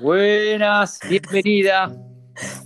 [0.00, 1.90] Buenas, bienvenida.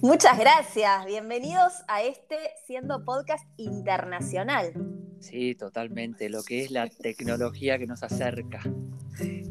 [0.03, 1.07] Muchas gracias.
[1.07, 4.73] Bienvenidos a este siendo podcast internacional.
[5.21, 6.29] Sí, totalmente.
[6.29, 8.61] Lo que es la tecnología que nos acerca.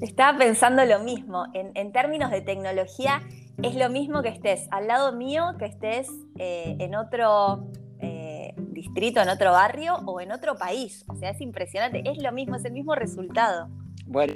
[0.02, 1.45] Estaba pensando lo mismo.
[1.54, 3.21] En, términos de tecnología,
[3.63, 7.71] es lo mismo que estés al lado mío, que estés eh, en otro
[8.02, 11.05] eh, distrito, en otro barrio o en otro país.
[11.07, 12.03] O sea, es impresionante.
[12.05, 13.70] Es lo mismo, es el mismo resultado.
[14.05, 14.35] Bueno.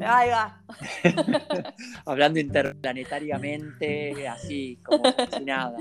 [0.00, 0.62] Ahí va.
[2.04, 5.76] Hablando interplanetariamente, así, como si nada.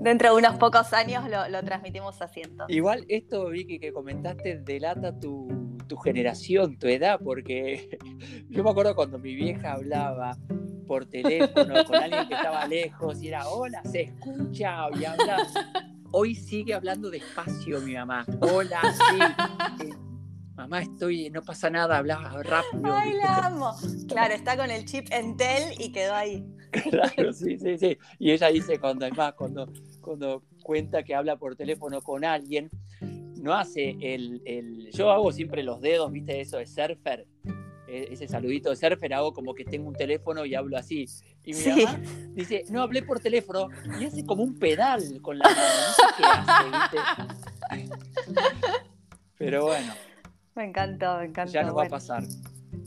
[0.00, 2.64] Dentro de unos pocos años lo, transmitimos asiento.
[2.68, 5.48] Igual esto, Vicky, que comentaste, delata tu,
[6.02, 7.98] generación, tu edad, porque
[8.48, 10.36] yo me acuerdo cuando mi vieja hablaba
[10.86, 15.46] por teléfono con alguien que estaba lejos y era, hola, se escucha y habla.
[16.10, 18.26] Hoy sigue hablando despacio mi mamá.
[18.40, 19.94] Hola, sí
[20.54, 22.94] mamá, estoy, no pasa nada, hablaba rápido.
[22.94, 23.74] Ay, la amo.
[24.08, 26.44] Claro, está con el chip Entel y quedó ahí.
[26.90, 27.96] Claro, sí, sí, sí.
[28.18, 32.68] Y ella dice cuando, además, cuando, cuando cuenta que habla por teléfono con alguien,
[33.00, 36.40] no hace el, el, Yo hago siempre los dedos, ¿viste?
[36.40, 37.28] Eso de surfer.
[37.86, 41.06] E, ese saludito de surfer, hago como que tengo un teléfono y hablo así.
[41.44, 42.00] Y mi mamá
[42.32, 43.68] dice, no hablé por teléfono,
[44.00, 45.60] y hace como un pedal con la mano.
[45.60, 46.64] No sé qué hace,
[47.76, 48.38] ¿viste?
[49.38, 49.92] Pero bueno.
[50.54, 51.52] Me encantó, me encantó.
[51.52, 52.22] Ya nos va a pasar.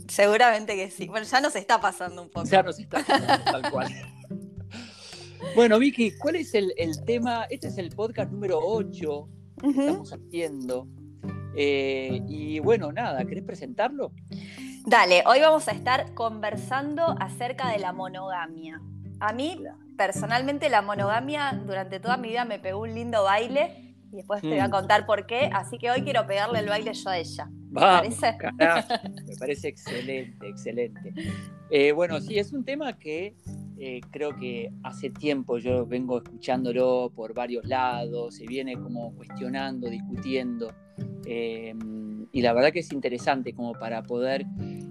[0.08, 1.08] Seguramente que sí.
[1.08, 2.48] Bueno, ya nos está pasando un poco.
[2.48, 3.92] Ya nos está pasando, tal cual.
[5.56, 6.74] Bueno, Vicky, ¿cuál es el,
[7.06, 7.46] tema?
[7.50, 9.30] Este es el podcast número 8
[9.62, 10.88] que estamos haciendo.
[11.56, 14.12] Eh, y bueno, nada, ¿querés presentarlo?
[14.86, 18.82] Dale, hoy vamos a estar conversando acerca de la monogamia.
[19.20, 19.64] A mí,
[19.96, 24.48] personalmente, la monogamia durante toda mi vida me pegó un lindo baile y después te
[24.48, 24.72] voy a mm.
[24.72, 25.50] contar por qué.
[25.54, 27.50] Así que hoy quiero pegarle el baile yo a ella.
[27.70, 28.38] ¿Me parece?
[29.28, 31.14] me parece excelente, excelente.
[31.70, 33.36] Eh, bueno, sí, es un tema que
[33.80, 39.90] eh, creo que hace tiempo yo vengo escuchándolo por varios lados, se viene como cuestionando,
[39.90, 40.74] discutiendo.
[41.26, 44.46] Em, y la verdad que es interesante como para poder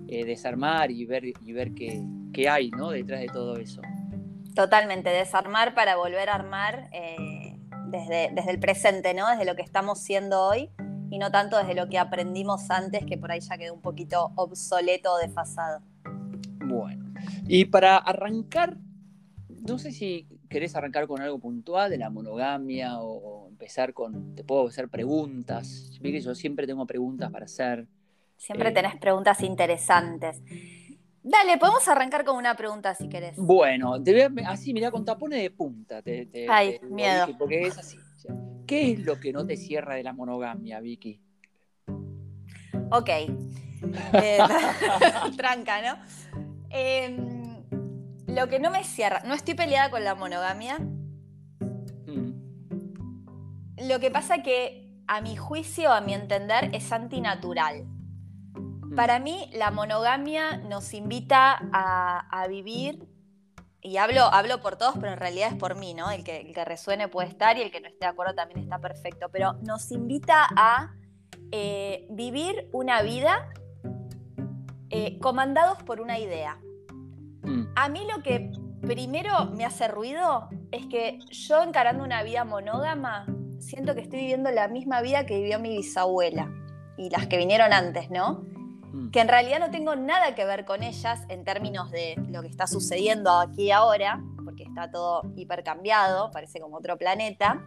[0.08, 2.02] eh, desarmar y ver, y ver qué,
[2.32, 2.90] qué, hay ¿no?
[2.90, 3.80] detrás de todo eso.
[4.54, 6.88] Totalmente, desarmar para volver a armar
[7.90, 9.28] desde, el presente, ¿no?
[9.30, 10.70] Desde lo que estamos siendo hoy
[11.10, 14.32] y no tanto desde lo que aprendimos antes, que por ahí ya quedó un poquito
[14.34, 15.80] obsoleto o desfasado.
[16.64, 17.04] Bueno,
[17.46, 18.76] y para arrancar,
[19.48, 24.44] no sé si querés arrancar con algo puntual de la monogamia o, empezar con, te
[24.44, 25.90] puedo hacer preguntas.
[26.02, 27.86] Yo siempre tengo preguntas para hacer.
[28.36, 30.42] Siempre eh, tenés preguntas interesantes.
[31.28, 33.36] Dale, podemos arrancar con una pregunta si querés.
[33.36, 36.00] Bueno, te así, mira, con tapones de punta.
[36.00, 37.26] Te, Ay, miedo.
[37.36, 37.98] porque es así.
[38.64, 41.20] ¿Qué es lo que no te cierra de la monogamia, Vicky?
[42.92, 43.08] Ok.
[43.08, 44.38] Eh,
[45.36, 45.98] tranca, ¿no?
[46.70, 47.64] Em,
[48.28, 50.78] lo que no me cierra, no estoy peleada con la monogamia.
[50.78, 52.30] Mm.
[53.88, 57.95] Lo que pasa que, a mi juicio, a mi entender, es antinatural.
[58.96, 63.06] Para mí, la monogamia nos invita a, vivir,
[63.82, 66.10] y hablo, hablo por todos, pero en realidad es por mí, ¿no?
[66.10, 68.60] El que, el que resuene puede estar y el que no esté de acuerdo también
[68.60, 70.94] está perfecto, pero nos invita a
[71.52, 73.50] eh, vivir una vida
[74.88, 76.58] eh, comandados por una idea.
[77.42, 77.64] Mm.
[77.76, 83.26] A mí lo que primero me hace ruido es que yo encarando una vida monógama,
[83.58, 86.50] siento que estoy viviendo la misma vida que vivió mi bisabuela
[86.96, 88.55] y las que vinieron antes, ¿no?
[88.96, 89.10] Mm.
[89.10, 92.48] que en realidad no tengo nada que ver con ellas en términos de lo que
[92.48, 97.62] está sucediendo aquí ahora, porque está todo hipercambiado, parece como otro planeta.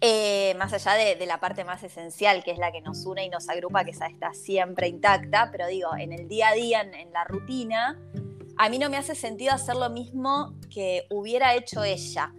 [0.00, 3.28] Eh, más allá de, la parte más esencial, que es la que nos une y
[3.28, 7.12] nos agrupa, que esa está siempre intacta, pero digo, en el día a día, en
[7.12, 8.00] la rutina,
[8.56, 12.32] a mí no me hace sentido hacer lo mismo que hubiera hecho ella.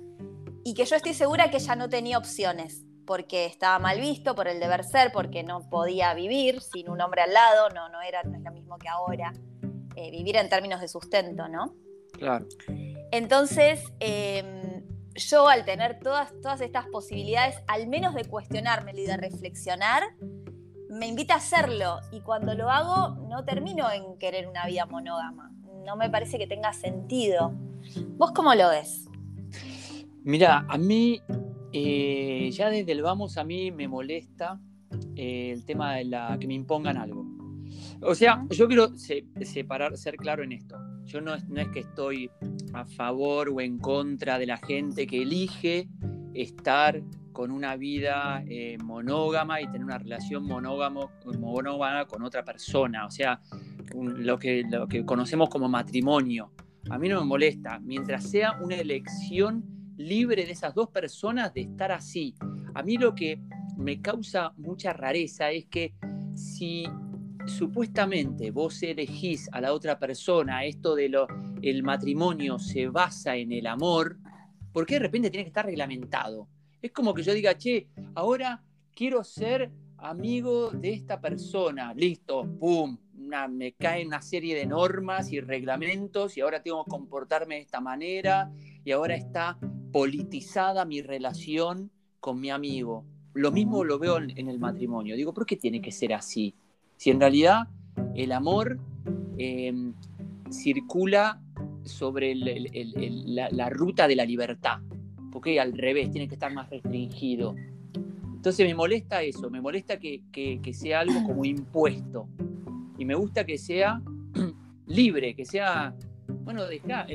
[0.66, 4.48] Y que yo estoy segura que ella no tenía opciones porque estaba mal visto, por
[4.48, 8.24] el deber ser, porque no podía vivir sin un hombre al lado, no, no, era,
[8.24, 9.34] no es lo mismo que ahora,
[9.96, 11.76] eh, vivir en términos de sustento, ¿no?
[12.14, 12.48] Claro.
[13.12, 14.84] Entonces, em,
[15.16, 20.04] yo al tener todas, todas estas posibilidades, al menos de cuestionarme y de reflexionar,
[20.90, 22.00] me invita a hacerlo.
[22.12, 25.52] Y cuando lo hago, no termino en querer una vida monógama.
[25.86, 27.54] No me parece que tenga sentido.
[28.18, 29.08] ¿Vos cómo lo ves?
[30.24, 31.22] Mira, a mí
[31.74, 34.60] eh, ya desde el vamos a mí me molesta
[35.16, 37.26] eh, el tema de la que me impongan algo.
[38.02, 40.78] O sea, yo quiero separar, ser claro en esto.
[41.06, 42.30] Yo no, no, es que estoy
[42.74, 45.88] a favor o en contra de la gente que elige
[46.34, 53.06] estar con una vida eh, monógama y tener una relación monógamo, monógama con otra persona.
[53.06, 53.42] O sea,
[53.96, 56.52] lo, que, lo que conocemos como matrimonio.
[56.90, 59.64] A mí no me molesta, mientras sea una elección
[60.08, 62.36] libre de esas dos personas de estar así.
[62.74, 63.42] A mí lo que
[63.78, 65.94] me causa mucha rareza es que
[66.36, 66.86] si
[67.46, 71.28] supuestamente vos elegís a la otra persona, esto de lo
[71.62, 74.18] el matrimonio se basa en el amor,
[74.72, 76.50] ¿por qué de repente tiene que estar reglamentado?
[76.82, 78.62] Es como que yo diga, che, ahora
[78.94, 82.98] quiero ser amigo de esta persona, listo, pum,
[83.50, 87.80] me cae una serie de normas y reglamentos y ahora tengo que comportarme de esta
[87.80, 88.52] manera
[88.86, 89.58] y ahora está
[89.92, 93.06] politizada mi relación con mi amigo.
[93.34, 95.16] Lo mismo lo veo en, el matrimonio.
[95.16, 96.56] Digo, ¿por qué tiene que ser así?
[96.98, 97.68] Si en realidad
[98.16, 98.80] el amor
[99.38, 99.94] em,
[100.50, 101.42] circula
[101.84, 104.80] sobre la, ruta de la libertad,
[105.32, 107.56] porque al revés, tiene que estar más restringido.
[108.36, 110.22] Entonces me molesta eso, me molesta que,
[110.74, 112.28] sea algo como impuesto.
[112.98, 114.02] Y me gusta que sea
[114.88, 115.96] libre, que sea,
[116.28, 116.64] bueno,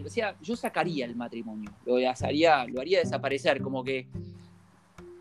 [0.09, 4.07] sea, yo sacaría el matrimonio, lo haría, lo haría desaparecer, como que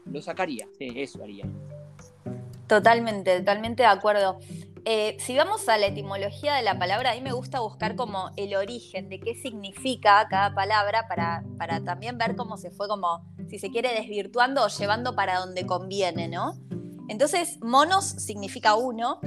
[0.05, 1.45] lo sacaría, eso haría.
[2.67, 4.39] Totalmente, totalmente de acuerdo.
[4.89, 8.31] Eh, si vamos a la etimología de la palabra, a mí me gusta buscar como
[8.37, 13.25] el origen de qué significa cada palabra para, para también ver cómo se fue como,
[13.49, 16.57] si se quiere, desvirtuando o llevando para donde conviene, ¿no?
[17.09, 19.19] Entonces, monos significa uno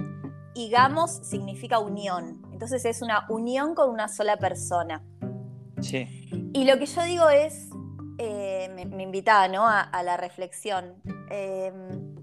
[0.54, 2.40] y gamos significa unión.
[2.60, 5.02] Entonces es una unión con una sola persona.
[5.80, 6.28] Sí.
[6.52, 7.70] Y lo que yo digo es,
[8.18, 9.66] eh, me, invitaba ¿no?
[9.66, 10.96] a, la reflexión.
[11.30, 12.16] Em,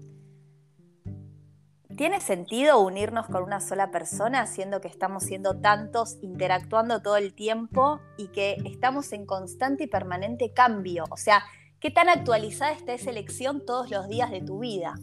[1.96, 7.34] ¿Tiene sentido unirnos con una sola persona, siendo que estamos siendo tantos, interactuando todo el
[7.34, 11.02] tiempo y que estamos en constante y permanente cambio?
[11.10, 11.42] O sea,
[11.80, 14.94] ¿qué tan actualizada está esa elección todos los días de tu vida?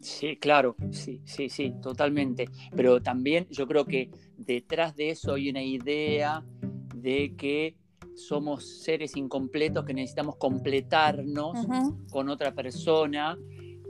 [0.00, 2.48] Sí, claro, sí, sí, sí, totalmente.
[2.74, 6.44] Pero también yo creo que detrás de eso hay una idea
[6.94, 7.76] de que
[8.14, 11.66] somos seres incompletos, que necesitamos completarnos
[12.10, 13.36] con otra persona,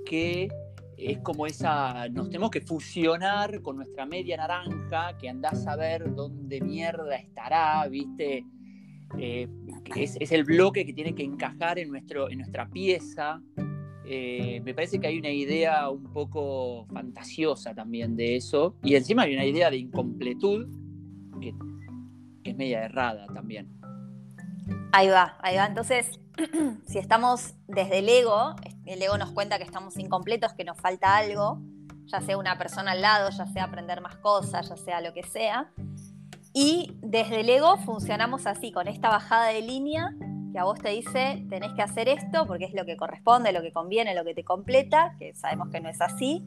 [0.04, 0.48] que
[0.96, 6.14] es como esa, nos tenemos que fusionar con nuestra media naranja, que andás a ver
[6.14, 8.44] dónde mierda estará, ¿viste?
[9.18, 9.48] Eh,
[9.94, 13.40] es, es, el bloque que tiene que encajar en, nuestro, en nuestra pieza.
[14.08, 18.76] Eh, me parece que hay una idea un poco fantasiosa también de eso.
[18.82, 20.68] Y encima hay una idea de incompletud
[21.40, 23.68] que es media errada también.
[24.92, 25.66] Ahí va, ahí va.
[25.66, 26.20] Entonces,
[26.86, 28.54] si estamos desde el ego,
[28.84, 31.60] el ego nos cuenta que estamos incompletos, que nos falta algo,
[32.06, 35.24] ya sea una persona al lado, ya sea aprender más cosas, ya sea lo que
[35.24, 35.72] sea.
[36.54, 40.14] Y desde el ego funcionamos así, con esta bajada de línea
[40.58, 43.72] a vos te dice, tenés que hacer esto porque es lo que corresponde, lo que
[43.72, 46.44] conviene, lo que te completa, que sabemos que no es así,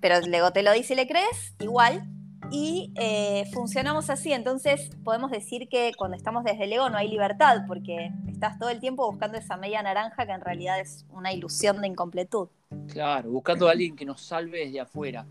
[0.00, 2.06] pero el ego te lo dice y le crees, igual,
[2.50, 4.32] y eh, funcionamos así.
[4.32, 8.68] Entonces podemos decir que cuando estamos desde el ego no hay libertad, porque estás todo
[8.70, 12.48] el tiempo buscando esa media naranja que en realidad es una ilusión de incompletud.
[12.88, 15.26] Claro, buscando a alguien que nos salve desde afuera.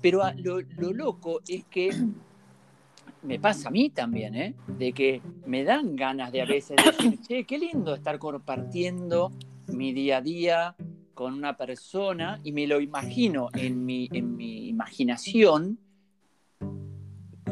[0.00, 0.60] Pero lo,
[0.92, 1.90] loco es que
[3.26, 4.54] me pasa a mí también, ¿eh?
[4.78, 9.32] De que me dan ganas de a veces decir, che, qué lindo estar compartiendo
[9.68, 10.76] mi día a día
[11.14, 15.78] con una persona y me lo imagino en mi, en mi imaginación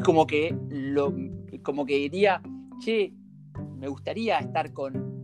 [0.03, 1.13] como que, lo,
[1.63, 2.41] como que diría,
[2.79, 3.11] che,
[3.77, 5.15] me gustaría estar con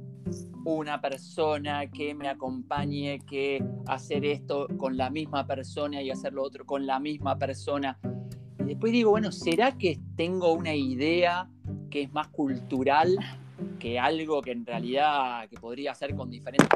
[0.65, 6.43] una persona que me acompañe, que hacer esto con la misma persona y hacer lo
[6.43, 7.99] otro con la misma persona.
[8.61, 11.49] Y después digo, bueno, ¿será que tengo una idea
[11.89, 13.17] que es más cultural
[13.79, 16.67] que algo que en realidad que podría hacer con diferentes,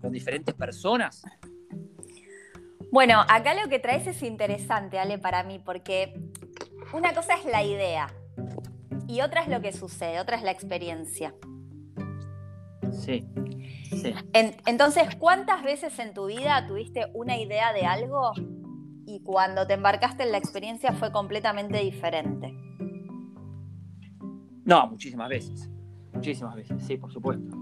[0.00, 1.22] con diferentes personas?
[2.90, 6.18] Bueno, acá lo que traes es interesante, Ale, para mí, porque
[6.92, 8.08] una cosa es la idea
[9.08, 11.34] y otra es lo que sucede, otra es la experiencia.
[12.92, 13.26] Sí.
[13.90, 14.14] sí.
[14.66, 18.32] entonces, ¿cuántas veces en tu vida tuviste una idea de algo
[19.06, 22.52] y cuando te embarcaste en la experiencia fue completamente diferente?
[24.64, 25.70] No, muchísimas veces.
[26.12, 27.56] Muchísimas veces, sí, por supuesto.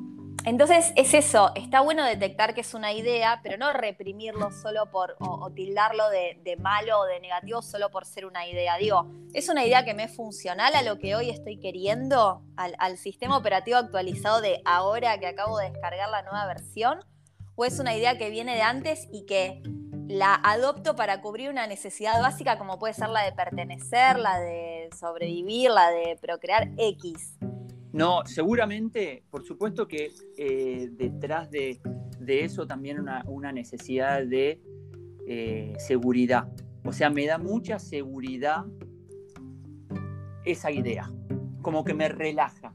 [0.46, 5.16] Entonces es eso, está bueno detectar que es una idea, pero no reprimirlo solo por,
[5.18, 8.76] o, tildarlo de, malo o de negativo solo por ser una idea.
[8.76, 12.98] Digo, ¿es una idea que me es funcional a lo que hoy estoy queriendo, al,
[12.98, 17.00] sistema operativo actualizado de ahora que acabo de descargar la nueva versión?
[17.54, 19.62] ¿O es una idea que viene de antes y que
[20.08, 24.90] la adopto para cubrir una necesidad básica como puede ser la de pertenecer, la de
[24.98, 27.38] sobrevivir, la de procrear X?
[27.92, 31.80] No, seguramente, por supuesto que eh, detrás de,
[32.26, 34.60] eso también una, una necesidad de
[35.26, 36.48] eh, seguridad.
[36.84, 38.64] O sea, me da mucha seguridad
[40.44, 41.08] esa idea,
[41.62, 42.74] como que me relaja.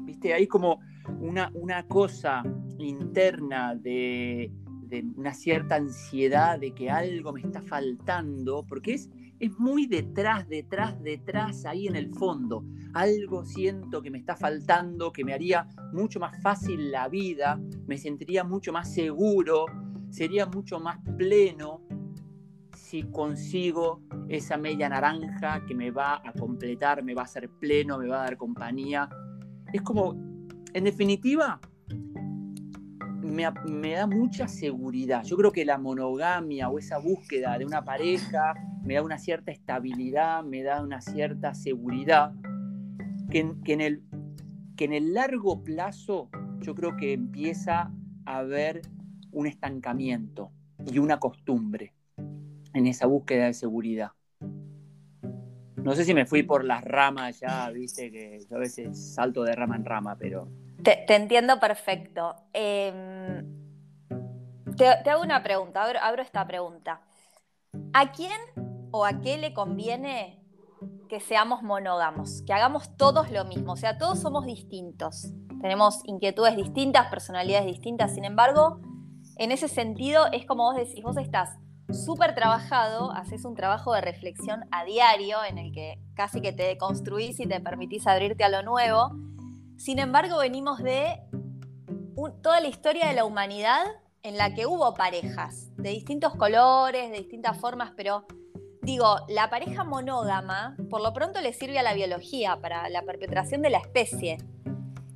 [0.00, 0.34] ¿Viste?
[0.34, 0.80] Hay como
[1.20, 2.42] una, una cosa
[2.78, 4.50] interna de,
[5.16, 9.10] una cierta ansiedad de que algo me está faltando, porque es,
[9.40, 12.64] es muy detrás, detrás, detrás, ahí en el fondo.
[12.92, 17.98] Algo siento que me está faltando, que me haría mucho más fácil la vida, me
[17.98, 19.66] sentiría mucho más seguro,
[20.10, 21.82] sería mucho más pleno
[22.76, 27.98] si consigo esa media naranja que me va a completar, me va a hacer pleno,
[27.98, 29.08] me va a dar compañía.
[29.72, 30.14] Es como,
[30.72, 31.60] en definitiva,
[33.24, 35.24] me, da mucha seguridad.
[35.24, 38.54] Yo creo que la monogamia o esa búsqueda de una pareja
[38.84, 42.32] me da una cierta estabilidad, me da una cierta seguridad,
[43.30, 44.02] que en, el,
[44.76, 46.28] que en el largo plazo
[46.60, 47.90] yo creo que empieza
[48.26, 48.82] a haber
[49.32, 50.52] un estancamiento
[50.86, 51.94] y una costumbre
[52.74, 54.10] en esa búsqueda de seguridad.
[55.76, 59.42] No sé si me fui por las ramas ya, viste que yo a veces salto
[59.42, 60.48] de rama en rama, pero
[60.84, 62.36] te, entiendo perfecto.
[62.52, 63.44] Em,
[64.76, 67.00] te, hago una pregunta, abro, esta pregunta.
[67.92, 68.38] ¿A quién
[68.92, 70.40] o a qué le conviene
[71.08, 72.42] que seamos monógamos?
[72.46, 75.32] Que hagamos todos lo mismo, o sea, todos somos distintos.
[75.60, 78.80] Tenemos inquietudes distintas, personalidades distintas, sin embargo,
[79.36, 81.56] en ese sentido es como vos decís, vos estás
[81.90, 86.76] súper trabajado, haces un trabajo de reflexión a diario en el que casi que te
[86.76, 89.10] construís y te permitís abrirte a lo nuevo
[89.76, 91.20] sin embargo, venimos de
[92.42, 93.84] toda la historia de la humanidad
[94.22, 98.26] en la que hubo parejas de distintos colores, de distintas formas, pero
[98.82, 103.62] digo, la pareja monógama por lo pronto le sirve a la biología para la perpetración
[103.62, 104.38] de la especie.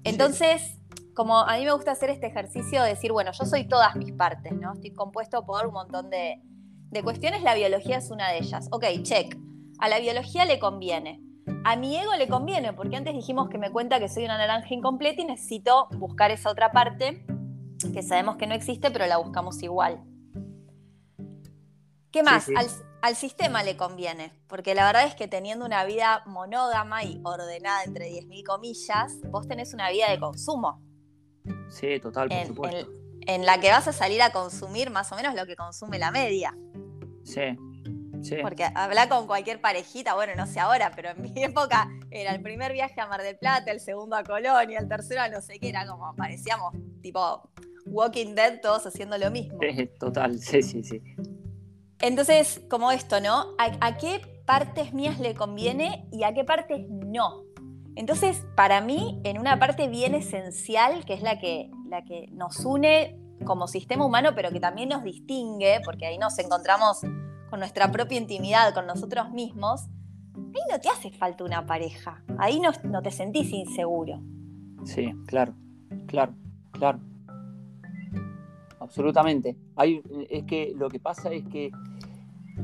[0.05, 0.79] Entonces,
[1.15, 4.13] como a mí me gusta hacer este ejercicio de decir, bueno, yo soy todas mis
[4.13, 4.75] partes, ¿no?
[4.75, 6.41] Estoy compuesto por un montón de,
[6.91, 8.69] de cuestiones, la biología es una de ellas.
[8.71, 9.37] Ok, check.
[9.79, 11.21] A la biología le conviene.
[11.65, 14.73] A mi ego le conviene, porque antes dijimos que me cuenta que soy una naranja
[14.73, 17.25] incompleta y necesito buscar esa otra parte
[17.93, 20.03] que sabemos que no existe, pero la buscamos igual.
[22.11, 22.49] ¿Qué más?
[23.01, 27.85] Al, sistema le conviene, porque la verdad es que teniendo una vida monógama y ordenada
[27.85, 30.83] entre 10.000 comillas, vos tenés una vida de consumo.
[31.69, 32.91] Sí, total, por supuesto.
[33.27, 36.11] en la que vas a salir a consumir más o menos lo que consume la
[36.11, 36.57] media.
[37.23, 37.57] Sí,
[38.43, 42.43] porque habla con cualquier parejita, bueno, no sé ahora, pero en mi época era el
[42.43, 45.59] primer viaje a Mar del Plata, el segundo a Colonia, el tercero a no sé
[45.59, 47.51] qué, era como parecíamos tipo
[47.87, 49.59] Walking Dead todos haciendo lo mismo.
[49.99, 51.03] Total, sí, sí, sí.
[52.01, 53.55] Entonces, como esto, ¿no?
[53.59, 57.43] ¿A, qué partes mías le conviene y a qué partes no?
[57.97, 62.65] Entonces, para mí, en una parte bien esencial, que es la que, la que nos
[62.65, 67.01] une como sistema humano, pero que también nos distingue, porque ahí nos encontramos
[67.51, 69.87] con nuestra propia intimidad, con nosotros mismos,
[70.35, 72.23] ahí no te hace falta una pareja.
[72.39, 74.21] Ahí no, te sentís inseguro.
[74.85, 75.55] Sí, claro,
[76.07, 76.35] claro,
[76.73, 77.01] claro.
[78.81, 79.57] Absolutamente.
[80.31, 81.71] Es que lo que pasa es que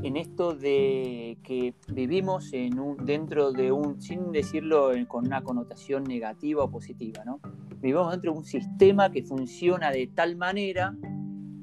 [0.01, 6.03] en esto de que vivimos en un, dentro de un, sin decirlo con una connotación
[6.03, 7.39] negativa o positiva, ¿no?
[7.81, 10.95] Vivimos dentro de un sistema que funciona de tal manera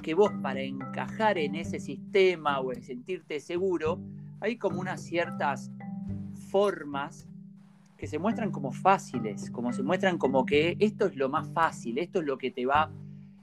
[0.03, 4.01] que vos para encajar en ese sistema o en sentirte seguro,
[4.41, 5.71] hay como unas ciertas
[6.51, 7.29] formas
[7.97, 11.99] que se muestran como fáciles, como se muestran como que esto es lo más fácil,
[11.99, 12.91] esto es lo que te va,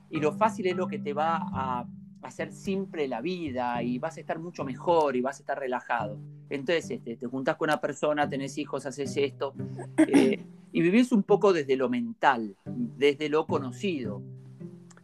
[0.09, 1.87] y lo fácil es lo que te va a
[2.21, 6.19] hacer simple la vida y vas a estar mucho mejor y vas a estar relajado.
[6.49, 9.53] Entonces este, te juntás con una persona, tenés hijos, haces esto,
[9.97, 14.21] eh, y vivís un poco desde lo mental, desde lo conocido,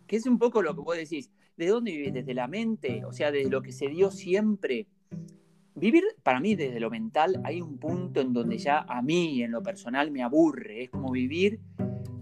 [0.06, 1.32] que es un poco lo que vos decís.
[1.58, 2.14] ¿De dónde vivís?
[2.14, 3.06] ¿Desde la mente?
[3.06, 4.88] O sea, desde lo que se dio siempre.
[5.76, 9.52] Vivir, para mí, desde lo mental, hay un punto en donde ya a mí, en
[9.52, 10.84] lo personal, me aburre.
[10.84, 11.60] Es como vivir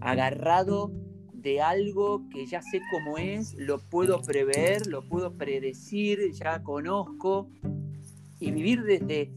[0.00, 0.92] agarrado
[1.32, 7.48] de algo que ya sé cómo es, lo puedo prever, lo puedo predecir, ya conozco.
[8.40, 9.32] Y vivir desde,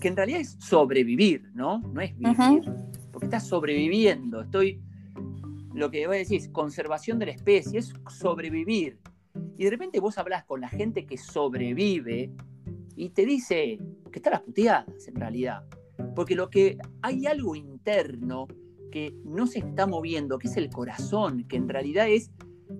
[0.00, 1.80] que en realidad es sobrevivir, ¿no?
[1.80, 2.72] No es vivir,
[3.12, 4.40] porque estás sobreviviendo.
[4.40, 4.80] Estoy
[5.74, 8.98] lo que voy a decir es conservación de la especie, es sobrevivir.
[9.56, 12.32] Y de repente vos hablas con la gente que sobrevive
[12.96, 13.78] y te dice
[14.10, 15.64] que están las puteadas en realidad.
[16.14, 18.46] Porque lo que hay algo interno
[18.90, 22.30] que no se está moviendo, que es el corazón, que en realidad es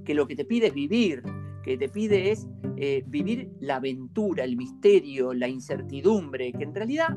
[0.04, 1.22] que lo que te pide es vivir,
[1.62, 7.16] que te pide es eh, vivir la aventura, el misterio, la incertidumbre, que en realidad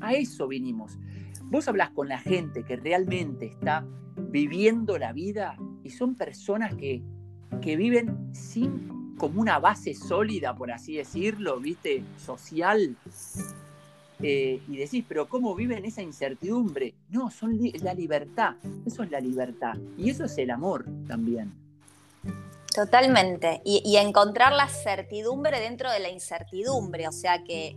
[0.00, 0.98] a eso vinimos.
[1.50, 3.84] Vos hablas con la gente que realmente está
[4.16, 7.02] viviendo la vida y son personas que,
[7.60, 12.04] viven sin como una base sólida, por así decirlo, ¿viste?
[12.24, 12.96] Social.
[14.22, 16.94] Eh, y decís, pero ¿cómo viven esa incertidumbre?
[17.10, 18.54] No, son la libertad.
[18.86, 19.76] Eso es la libertad.
[19.98, 21.52] Y eso es el amor también.
[22.74, 23.60] Totalmente.
[23.64, 27.08] Y, encontrar la certidumbre dentro de la incertidumbre.
[27.08, 27.76] O sea que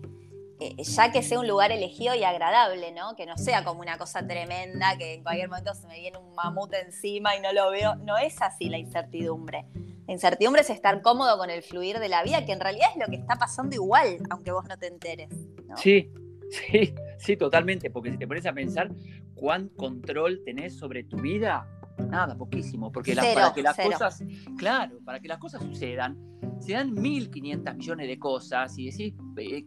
[0.63, 3.15] eh, ya que sea un lugar elegido y agradable, ¿no?
[3.15, 6.33] Que no sea como una cosa tremenda, que en cualquier momento se me viene un
[6.33, 7.95] mamut encima y no lo veo.
[7.95, 9.65] No es así la incertidumbre.
[10.07, 12.99] La incertidumbre es estar cómodo con el fluir de la vida, que en realidad es
[12.99, 15.29] lo que está pasando igual, aunque vos no te enteres.
[15.75, 16.09] Sí,
[16.49, 17.89] sí, sí, totalmente.
[17.89, 18.89] Porque si te pones a pensar
[19.35, 21.67] cuán control tenés sobre tu vida,
[22.09, 22.89] nada, poquísimo.
[22.89, 24.23] Porque para que las cosas,
[24.57, 26.17] claro, para que las cosas sucedan,
[26.59, 29.65] se dan 1.500 millones de cosas y decís, eh,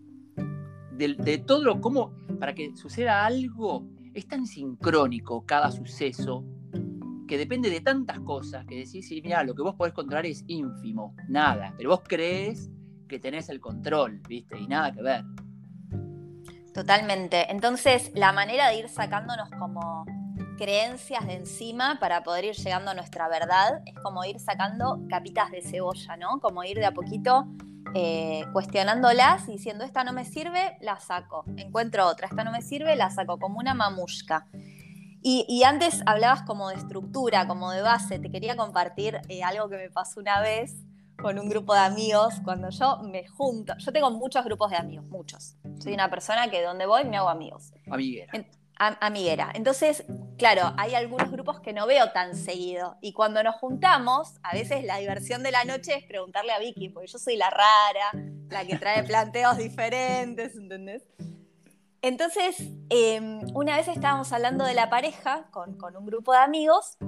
[0.96, 6.44] de, todo lo, cómo, para que suceda algo, es tan sincrónico cada suceso
[7.26, 10.44] que depende de tantas cosas que decís, sí, mira, lo que vos podés controlar es
[10.46, 12.70] ínfimo, nada, pero vos crees
[13.08, 14.58] que tenés el control, ¿viste?
[14.58, 15.24] Y nada que ver.
[16.72, 17.50] Totalmente.
[17.50, 20.04] Entonces, la manera de ir sacándonos como
[20.56, 25.50] creencias de encima para poder ir llegando a nuestra verdad es como ir sacando capitas
[25.50, 26.40] de cebolla, ¿no?
[26.40, 27.46] Como ir de a poquito
[27.98, 31.46] eh, cuestionándolas y diciendo, esta no me sirve, la saco.
[31.56, 34.46] Encuentro otra, esta no me sirve, la saco, como una mamushka.
[35.22, 38.18] Y, antes hablabas como de estructura, como de base.
[38.18, 40.74] Te quería compartir eh, algo que me pasó una vez
[41.20, 42.34] con un grupo de amigos.
[42.44, 45.56] Cuando yo me junto, yo tengo muchos grupos de amigos, muchos.
[45.80, 47.72] Soy una persona que donde voy me hago amigos.
[47.90, 48.30] Amiguera
[48.78, 49.50] amiguera.
[49.54, 50.04] Entonces,
[50.36, 52.96] claro, hay algunos grupos que no veo tan seguido.
[53.00, 56.90] Y cuando nos juntamos, a veces la diversión de la noche es preguntarle a Vicky,
[56.90, 61.02] porque yo soy la rara, la que trae planteos diferentes, ¿entendés?
[62.02, 62.56] Entonces,
[62.90, 66.98] em, una vez estábamos hablando de la pareja con, un grupo de amigos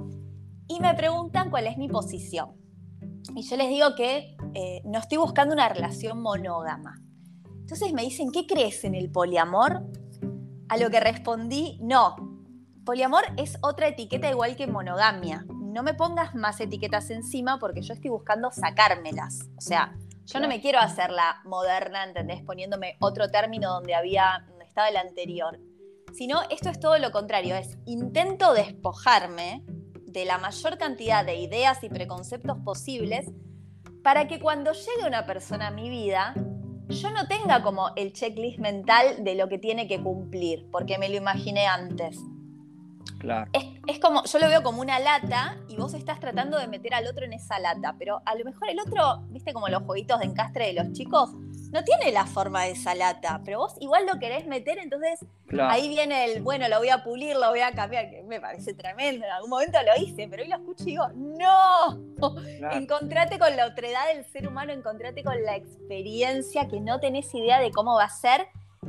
[0.67, 2.57] y me preguntan cuál es mi posición.
[3.35, 6.99] Y yo les digo que eh, no estoy buscando una relación monógama.
[7.59, 9.83] Entonces me dicen, ¿qué crees en el poliamor?
[10.69, 12.15] A lo que respondí, no.
[12.85, 15.45] Poliamor es otra etiqueta igual que monogamia.
[15.49, 19.49] No me pongas más etiquetas encima porque yo estoy buscando sacármelas.
[19.57, 22.43] O sea, yo no me quiero hacer la moderna, ¿entendés?
[22.43, 25.59] Poniéndome otro término donde había, donde estaba el anterior.
[26.13, 31.83] Sino, esto es todo lo contrario, es intento despojarme de la mayor cantidad de ideas
[31.83, 33.31] y preconceptos posibles
[34.03, 36.33] para que cuando llegue una persona a mi vida
[36.95, 41.09] yo no tenga como el checklist mental de lo que tiene que cumplir, porque me
[41.09, 42.19] lo imaginé antes.
[43.19, 43.51] Claro.
[43.87, 47.05] Es, como, yo lo veo como una lata y vos estás tratando de meter al
[47.05, 50.25] otro en esa lata, pero a lo mejor el otro, viste como los jueguitos de
[50.25, 51.31] encastre de los chicos,
[51.71, 55.19] no tiene la forma de esa lata, pero vos igual lo querés meter, entonces
[55.61, 58.73] ahí viene el, bueno, lo voy a pulir, lo voy a cambiar, que me parece
[58.73, 61.99] tremendo, en algún momento lo hice, pero hoy lo escucho y digo, no,
[62.71, 67.59] encontrate con la otredad del ser humano, encontrate con la experiencia que no tenés idea
[67.59, 68.47] de cómo va a ser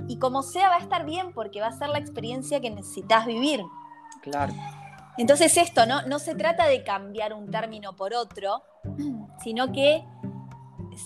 [0.08, 3.26] y como sea va a estar bien porque va a ser la experiencia que necesitas
[3.26, 3.60] vivir.
[4.22, 4.54] Claro.
[5.18, 6.02] Entonces esto, ¿no?
[6.06, 8.62] No se trata de cambiar un término por otro,
[9.42, 10.02] sino que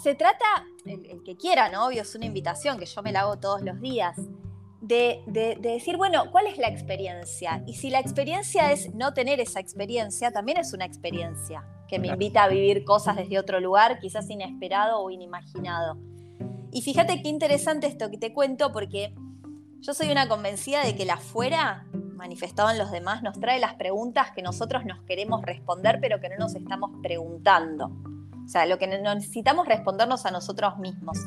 [0.03, 0.45] se trata,
[0.85, 1.87] el, que quiera, ¿no?
[1.87, 4.17] Obvio, es una invitación que yo me la hago todos los días,
[4.81, 7.63] de, decir, bueno, ¿cuál es la experiencia?
[7.67, 12.09] Y si la experiencia es no tener esa experiencia, también es una experiencia que me
[12.09, 15.97] invita a vivir cosas desde otro lugar, quizás inesperado o inimaginado.
[16.71, 19.15] Y fíjate qué interesante esto que te cuento, porque
[19.81, 23.75] yo soy una convencida de que la fuera manifestado en los demás nos trae las
[23.75, 27.91] preguntas que nosotros nos queremos responder, pero que no nos estamos preguntando.
[28.45, 31.19] O sea, lo que necesitamos respondernos a nosotros mismos.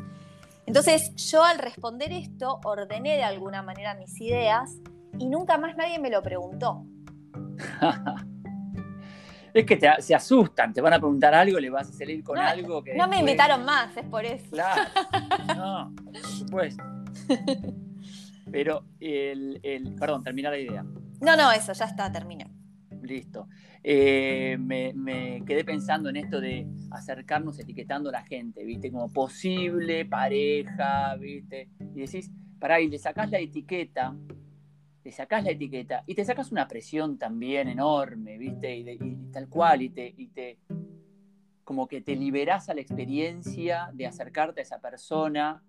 [0.66, 4.76] Entonces, yo al responder esto, ordené de alguna manera mis ideas
[5.18, 6.86] y nunca más nadie me lo preguntó.
[9.54, 12.84] es que se asustan, te van a preguntar algo, le vas a salir con algo
[12.84, 12.96] que.
[12.96, 14.52] No me invitaron más, es por eso.
[14.52, 14.84] Claro.
[15.56, 16.84] No, por supuesto.
[18.52, 19.96] Pero el, el.
[19.96, 20.86] Perdón, termina la idea.
[21.22, 22.57] No, no, eso, ya está, terminé.
[23.08, 23.48] Listo.
[23.82, 28.92] Eh, me, quedé pensando en esto de acercarnos etiquetando a la gente, ¿viste?
[28.92, 31.70] Como posible pareja, ¿viste?
[31.96, 34.14] Y decís, pará, y le sacás la etiqueta,
[35.04, 38.76] le sacás la etiqueta y te sacas una presión también enorme, ¿viste?
[38.76, 40.60] Y, tal cual, y te, y te,
[41.64, 45.64] como que te liberás a la experiencia de acercarte a esa persona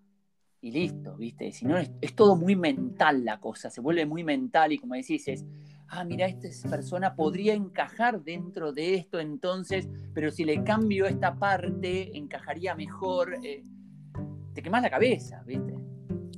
[0.60, 1.52] y listo, ¿viste?
[1.52, 4.94] Si no, es, es, todo muy mental la cosa, se vuelve muy mental y como
[4.96, 5.44] decís, es,
[5.88, 11.34] ah, mira, esta persona podría encajar dentro de esto entonces, pero si le cambio esta
[11.36, 13.38] parte, encajaría mejor.
[13.42, 13.62] Eh,
[14.54, 15.74] te quemas la cabeza, ¿viste?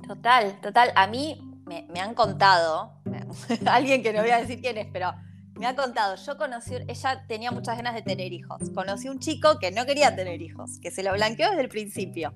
[0.07, 0.91] Total, total.
[0.95, 3.01] A mí me, han contado,
[3.65, 5.11] alguien que no voy a decir quién es, pero
[5.59, 8.69] me ha contado, yo conocí, ella tenía muchas ganas de tener hijos.
[8.73, 12.33] Conocí un chico que no quería tener hijos, que se lo blanqueó desde el principio.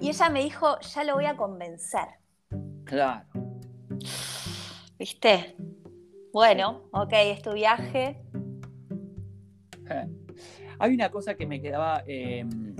[0.00, 2.06] Y ella me dijo, ya lo voy a convencer.
[2.84, 3.26] Claro.
[4.98, 5.56] ¿Viste?
[6.36, 8.20] Bueno, ok, es tu viaje.
[10.78, 12.76] Hay una cosa que me quedaba em,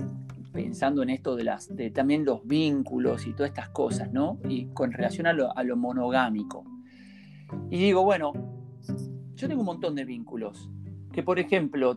[0.53, 4.37] pensando en esto de las, de también los vínculos y todas estas cosas, ¿no?
[4.47, 6.65] Y con relación a lo, a lo monogámico.
[7.71, 8.31] Y digo, bueno,
[9.33, 10.69] yo tengo un montón de vínculos.
[11.11, 11.95] Que por ejemplo,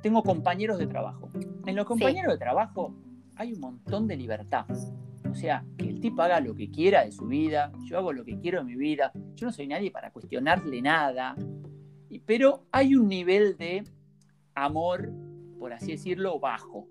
[0.00, 1.30] tengo compañeros de trabajo.
[1.66, 2.94] En los compañeros de trabajo
[3.36, 4.64] hay un montón de libertad.
[5.34, 8.24] O sea, que el tipo haga lo que quiera de su vida, yo hago lo
[8.24, 11.34] que quiero de mi vida, yo no soy nadie para cuestionarle nada,
[12.24, 13.82] pero hay un nivel de
[14.54, 15.10] amor,
[15.58, 16.86] por así decirlo, bajo.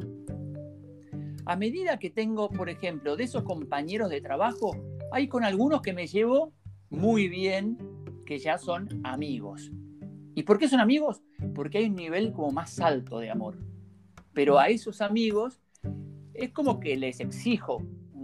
[1.46, 4.76] A medida que tengo, por ejemplo, de esos compañeros de trabajo,
[5.14, 6.52] hay con algunos que me llevo
[6.90, 7.78] muy bien,
[8.26, 9.72] que ya son amigos.
[10.36, 11.24] ¿Y por qué son amigos?
[11.56, 13.58] Porque hay un nivel como más alto de amor.
[14.34, 15.62] Pero a esos amigos
[16.34, 17.82] es como que les exijo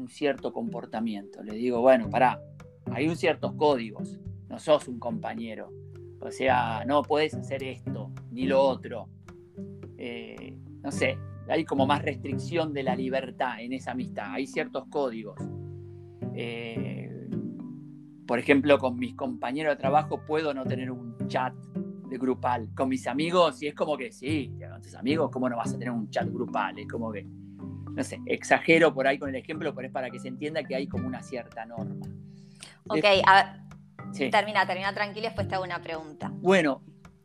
[0.09, 1.43] cierto comportamiento.
[1.43, 2.41] Les digo, bueno, pará,
[2.91, 5.71] hay un ciertos códigos, no sos un compañero.
[6.21, 9.07] O sea, no puedes hacer esto ni lo otro.
[9.97, 11.17] Eh, no sé,
[11.47, 14.33] hay como más restricción de la libertad en esa amistad.
[14.33, 15.39] Hay ciertos códigos.
[16.33, 17.29] Eh,
[18.27, 21.53] por ejemplo, con mis compañeros de trabajo puedo no tener un chat
[22.09, 22.69] de grupal.
[22.75, 25.77] Con mis amigos, y es como que sí, con tus amigos, ¿cómo no vas a
[25.77, 26.77] tener un chat grupal?
[26.77, 27.25] Es como que
[27.93, 30.75] no sé, exagero por ahí con el ejemplo, pero es para que se entienda que
[30.75, 32.05] hay como una cierta norma.
[32.87, 33.61] Ok, a
[34.13, 36.31] ver, termina, termina tranquilo, después te hago una pregunta.
[36.35, 36.81] Bueno,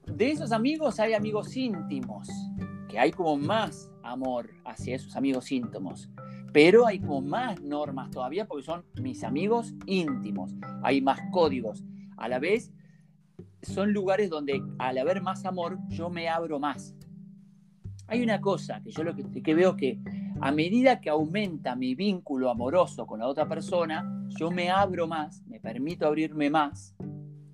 [0.06, 2.28] de esos amigos hay amigos íntimos,
[2.88, 6.10] que hay como más amor hacia esos amigos íntimos,
[6.52, 11.82] pero hay como más normas todavía porque son mis amigos íntimos, hay más códigos.
[12.16, 12.72] A la vez,
[13.62, 16.94] son lugares donde al haber más amor, yo me abro más.
[18.06, 19.98] Hay una cosa que yo lo que, que veo que
[20.40, 25.42] a medida que aumenta mi vínculo amoroso con la otra persona, yo me abro más,
[25.46, 26.94] me permito abrirme más,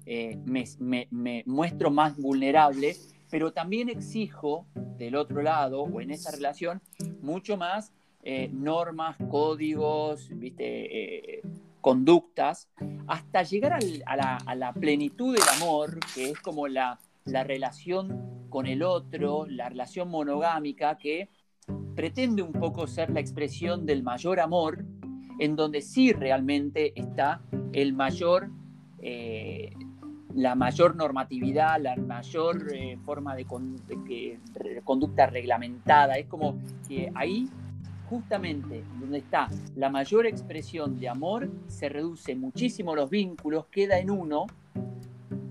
[0.07, 2.97] eh, me, muestro más vulnerable,
[3.31, 4.67] pero también exijo
[4.97, 6.81] del otro lado o en esa relación
[7.23, 11.37] mucho más eh, normas, códigos, ¿viste?
[11.37, 11.43] Eh,
[11.81, 12.69] conductas,
[13.07, 18.83] hasta llegar a, la, plenitud del amor, que es como la, la relación con el
[18.83, 21.29] otro, la relación monogámica, que
[22.01, 24.87] pretende un poco ser la expresión del mayor amor,
[25.39, 27.43] en donde sí realmente está
[27.75, 28.49] el mayor,
[29.03, 29.75] eh,
[30.35, 33.45] la mayor normatividad, la mayor eh, forma de,
[34.83, 36.15] conducta reglamentada.
[36.15, 36.59] Es como
[36.89, 37.51] que ahí,
[38.09, 44.11] justamente donde está la mayor expresión de amor, se reduce muchísimo los vínculos, queda en
[44.11, 44.47] uno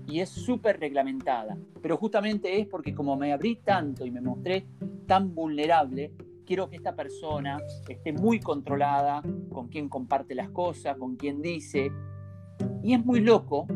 [0.08, 1.56] y es súper reglamentada.
[1.80, 4.66] Pero justamente es porque como me abrí tanto y me mostré
[5.06, 6.10] tan vulnerable,
[6.50, 11.92] quiero que esta persona esté muy controlada con quien comparte las cosas, con quien dice.
[12.82, 13.68] Y es muy loco,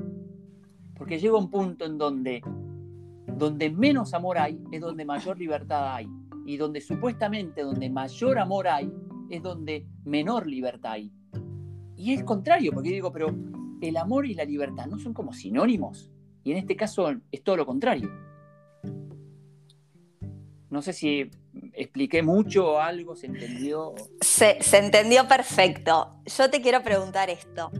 [0.96, 2.42] porque llega un punto en donde,
[3.28, 6.08] donde menos amor hay, es donde mayor libertad hay.
[6.46, 8.92] Y donde supuestamente donde mayor amor hay,
[9.30, 11.12] es donde menor libertad hay.
[11.96, 13.28] Y es contrario, porque digo, pero
[13.82, 16.10] el amor y la libertad no son como sinónimos.
[16.42, 18.10] Y en este caso es todo lo contrario.
[20.70, 21.30] No sé si
[21.72, 23.94] expliqué mucho o algo, se entendió.
[24.20, 26.20] Se, entendió perfecto.
[26.26, 27.70] Yo te quiero preguntar esto.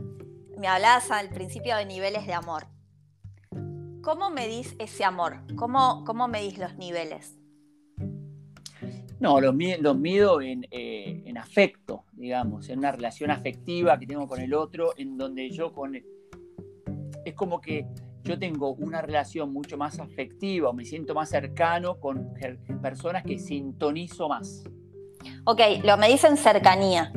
[0.57, 2.67] Me hablabas al principio de niveles de amor.
[4.01, 5.41] ¿Cómo medís ese amor?
[5.55, 7.37] ¿Cómo, cómo medís los niveles?
[9.19, 14.39] No, los, mido en, eh, en, afecto, digamos, en una relación afectiva que tengo con
[14.39, 15.95] el otro, en donde yo con...
[15.95, 17.87] Es como que
[18.25, 22.33] yo tengo una relación mucho más afectiva o me siento más cercano con
[22.81, 24.63] personas que sintonizo más.
[25.45, 27.13] Ok, lo me dice en cercanía.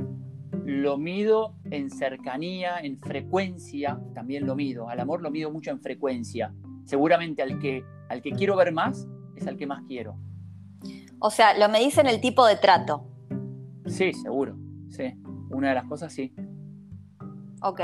[0.66, 4.90] Lo mido en cercanía, en frecuencia, también lo mido.
[4.90, 6.55] Al amor lo mido mucho en frecuencia.
[6.85, 10.18] Seguramente al que, al que quiero ver más es al que más quiero.
[11.21, 13.07] O sea, lo me dice en el tipo de trato.
[13.87, 14.57] Sí, seguro.
[14.90, 15.14] Sí,
[15.51, 16.35] una de las cosas sí.
[17.62, 17.81] Ok.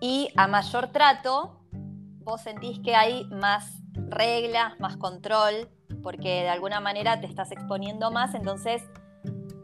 [0.00, 1.59] Y a mayor trato,
[2.30, 5.68] vos sentís que hay más reglas, más control,
[6.00, 8.88] porque de alguna manera te estás exponiendo más, entonces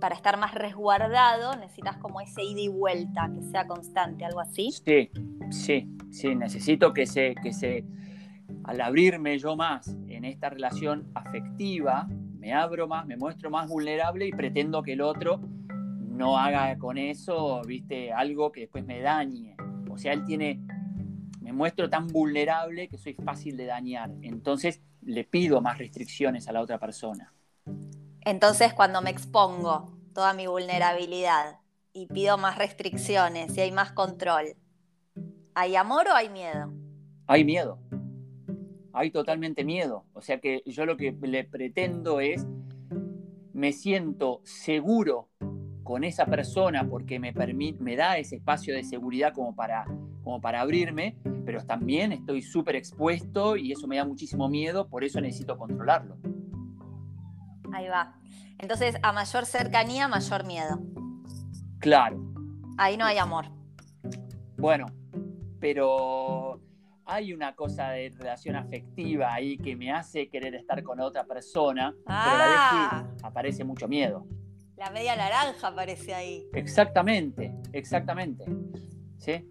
[0.00, 4.72] para estar más resguardado necesitas como ese ida y vuelta, que sea constante, algo así.
[4.72, 5.10] Sí,
[5.50, 7.84] sí, sí, necesito que se, que se,
[8.64, 14.26] al abrirme yo más en esta relación afectiva, me abro más, me muestro más vulnerable
[14.26, 15.40] y pretendo que el otro
[16.00, 19.56] no haga con eso, viste, algo que después me dañe.
[19.88, 20.65] O sea, él tiene
[21.46, 24.10] Me muestro tan vulnerable que soy fácil de dañar.
[24.20, 27.32] Entonces le pido más restricciones a la otra persona.
[28.22, 31.60] Entonces cuando me expongo toda mi vulnerabilidad
[31.92, 34.56] y pido más restricciones y hay más control,
[35.54, 36.72] ¿hay amor o hay miedo?
[37.28, 37.78] Hay miedo.
[38.92, 40.04] Hay totalmente miedo.
[40.14, 42.44] O sea que yo lo que le pretendo es,
[43.52, 45.28] me siento seguro
[45.84, 49.86] con esa persona porque me, permite, me da ese espacio de seguridad como para,
[50.26, 55.04] como para abrirme, pero también estoy súper expuesto y eso me da muchísimo miedo, por
[55.04, 56.16] eso necesito controlarlo.
[57.72, 58.18] Ahí va.
[58.58, 60.80] Entonces, a mayor cercanía, mayor miedo.
[61.78, 62.18] Claro.
[62.76, 63.44] Ahí no hay amor.
[64.58, 64.86] Bueno,
[65.60, 66.60] pero
[67.04, 71.94] hay una cosa de relación afectiva ahí que me hace querer estar con otra persona,
[72.04, 73.08] pero a la vez Ah.
[73.22, 74.26] aparece mucho miedo.
[74.76, 76.48] La media naranja aparece ahí.
[76.52, 78.44] Exactamente, exactamente.
[79.18, 79.44] ¿Sí?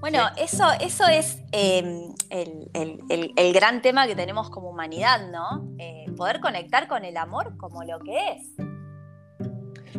[0.00, 5.30] Bueno, eso, eso es eh, el, el- el- el gran tema que tenemos como humanidad,
[5.32, 5.74] ¿no?
[5.78, 8.54] Eh, poder conectar con el amor como lo que es.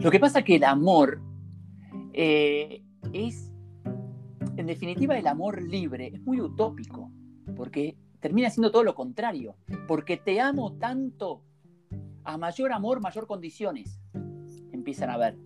[0.02, 1.20] Lo que pasa que el amor
[2.14, 3.52] eh, es,
[4.56, 7.12] en definitiva, el amor libre es muy utópico,
[7.56, 9.56] porque termina siendo todo lo contrario,
[9.88, 11.42] porque te amo tanto,
[12.24, 14.00] a mayor amor, mayor condiciones
[14.72, 15.38] empiezan a ver.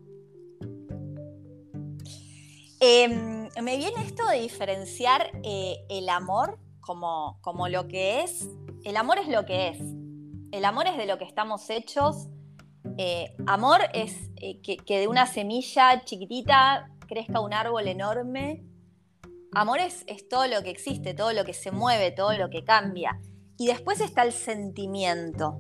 [2.82, 3.08] Eh,
[3.62, 8.50] me viene esto de diferenciar eh, el amor como, como lo que es.
[8.84, 9.80] El amor es lo que es.
[10.52, 12.28] El amor es de lo que estamos hechos.
[12.98, 18.66] Eh, amor es eh, que, que de una semilla chiquitita crezca un árbol enorme.
[19.54, 22.64] Amor es, es todo lo que existe, todo lo que se mueve, todo lo que
[22.64, 23.22] cambia.
[23.58, 25.60] Y después está el sentimiento,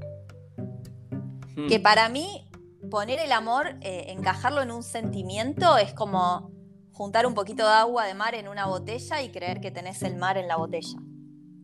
[1.55, 1.67] Hmm.
[1.67, 2.47] que para mí
[2.89, 6.50] poner el amor, eh, encajarlo en un sentimiento es como
[7.01, 10.17] juntar un poquito de agua de mar en una botella y creer que tenés el
[10.17, 10.99] mar en la botella.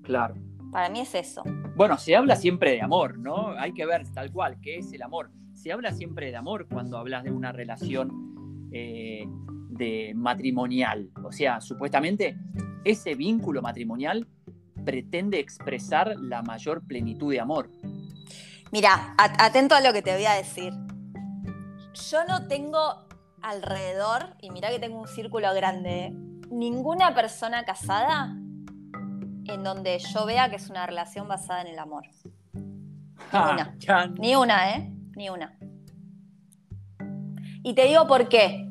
[0.01, 0.33] Claro.
[0.71, 1.43] Para mí es eso.
[1.75, 3.51] Bueno, se habla siempre de amor, ¿no?
[3.51, 5.29] Hay que ver tal cual qué es el amor.
[5.53, 9.25] Se habla siempre de amor cuando hablas de una relación eh,
[9.69, 11.11] de matrimonial.
[11.23, 12.35] O sea, supuestamente
[12.83, 14.27] ese vínculo matrimonial
[14.83, 17.69] pretende expresar la mayor plenitud de amor.
[18.71, 20.73] Mira, at- atento a lo que te voy a decir.
[22.09, 23.06] Yo no tengo
[23.41, 26.11] alrededor, y mira que tengo un círculo grande,
[26.49, 28.35] ninguna persona casada
[29.45, 32.05] en donde yo vea que es una relación basada en el amor.
[33.31, 34.15] Ja, chan.
[34.15, 34.93] Ni una, ¿eh?
[35.15, 35.57] Ni una.
[37.63, 38.65] Y te digo por qué.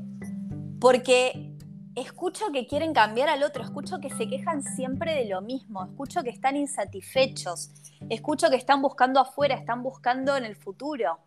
[0.80, 1.54] Porque
[1.94, 6.22] escucho que quieren cambiar al otro, escucho que se quejan siempre de lo mismo, escucho
[6.22, 7.70] que están insatisfechos,
[8.10, 11.18] escucho que están buscando afuera, están buscando en el futuro.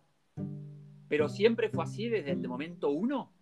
[1.10, 3.32] Pero siempre fue así desde el momento uno.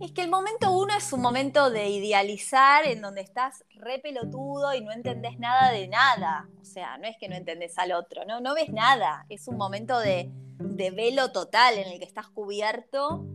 [0.00, 4.74] Es que el momento uno es un momento de idealizar en donde estás re pelotudo
[4.74, 6.48] y no entendés nada de nada.
[6.60, 9.26] O sea, no es que no entendés al otro, no, no ves nada.
[9.28, 13.26] Es un momento de, de velo total en el que estás cubierto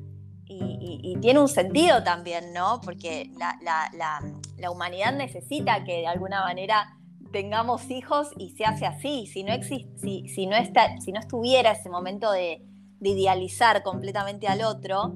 [0.46, 2.82] y, tiene un sentido también, ¿no?
[2.84, 4.20] Porque la- la-
[4.58, 6.98] la humanidad necesita que de alguna manera
[7.34, 9.28] tengamos hijos y se hace así.
[9.28, 12.62] Si no, exis- si, si no, está, si no estuviera ese momento de,
[13.00, 15.15] de idealizar completamente al otro,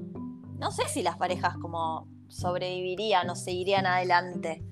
[0.58, 4.62] no sé si las parejas como sobrevivirían o seguirían adelante.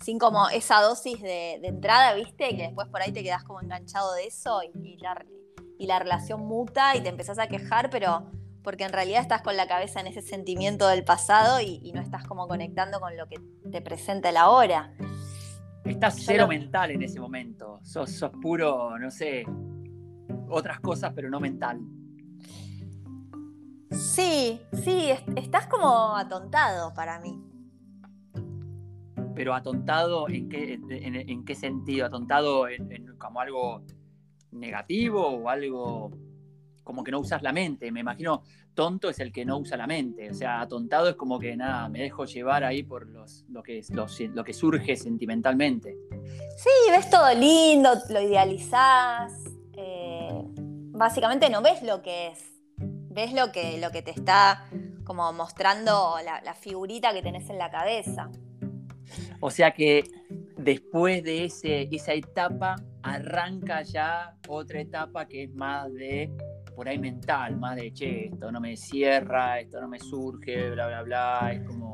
[0.00, 2.56] Sin como esa dosis de, de entrada, ¿viste?
[2.56, 5.24] Que después por ahí te quedás como enganchado de eso y, y la,
[5.78, 8.30] y la relación muta y te empezás a quejar, pero
[8.64, 12.00] porque en realidad estás con la cabeza en ese sentimiento del pasado y, y no
[12.00, 13.36] estás como conectando con lo que
[13.70, 14.94] te presenta el ahora.
[15.84, 17.80] Estás cero mental en ese momento.
[17.82, 19.44] Sos, sos puro, no sé,
[20.48, 21.80] otras cosas, pero no mental.
[23.90, 27.38] Sí, sí, es- estás como atontado para mí.
[29.34, 32.06] Pero atontado, ¿en qué, en, en qué sentido?
[32.06, 33.82] ¿Atontado en, en como algo
[34.50, 36.10] negativo o algo
[36.82, 37.90] como que no usas la mente?
[37.92, 38.42] Me imagino,
[38.74, 40.30] tonto es el que no usa la mente.
[40.30, 43.82] O sea, atontado es como que nada, me dejo llevar ahí por los, lo, que,
[43.90, 45.96] los- lo que surge sentimentalmente.
[46.56, 49.32] Sí, ves todo lindo, lo idealizás.
[49.76, 50.30] eh,
[50.94, 52.52] básicamente no ves lo que es.
[52.78, 54.68] Ves lo que, lo que te está
[55.04, 58.30] como mostrando la, la figurita que tenés en la cabeza.
[59.40, 60.04] O sea que
[60.56, 66.30] después de ese, esa etapa arranca ya otra etapa que es más de,
[66.74, 70.86] por ahí mental, más de, che, esto no me cierra, esto no me surge, bla,
[70.86, 71.52] bla, bla.
[71.52, 71.92] Es como,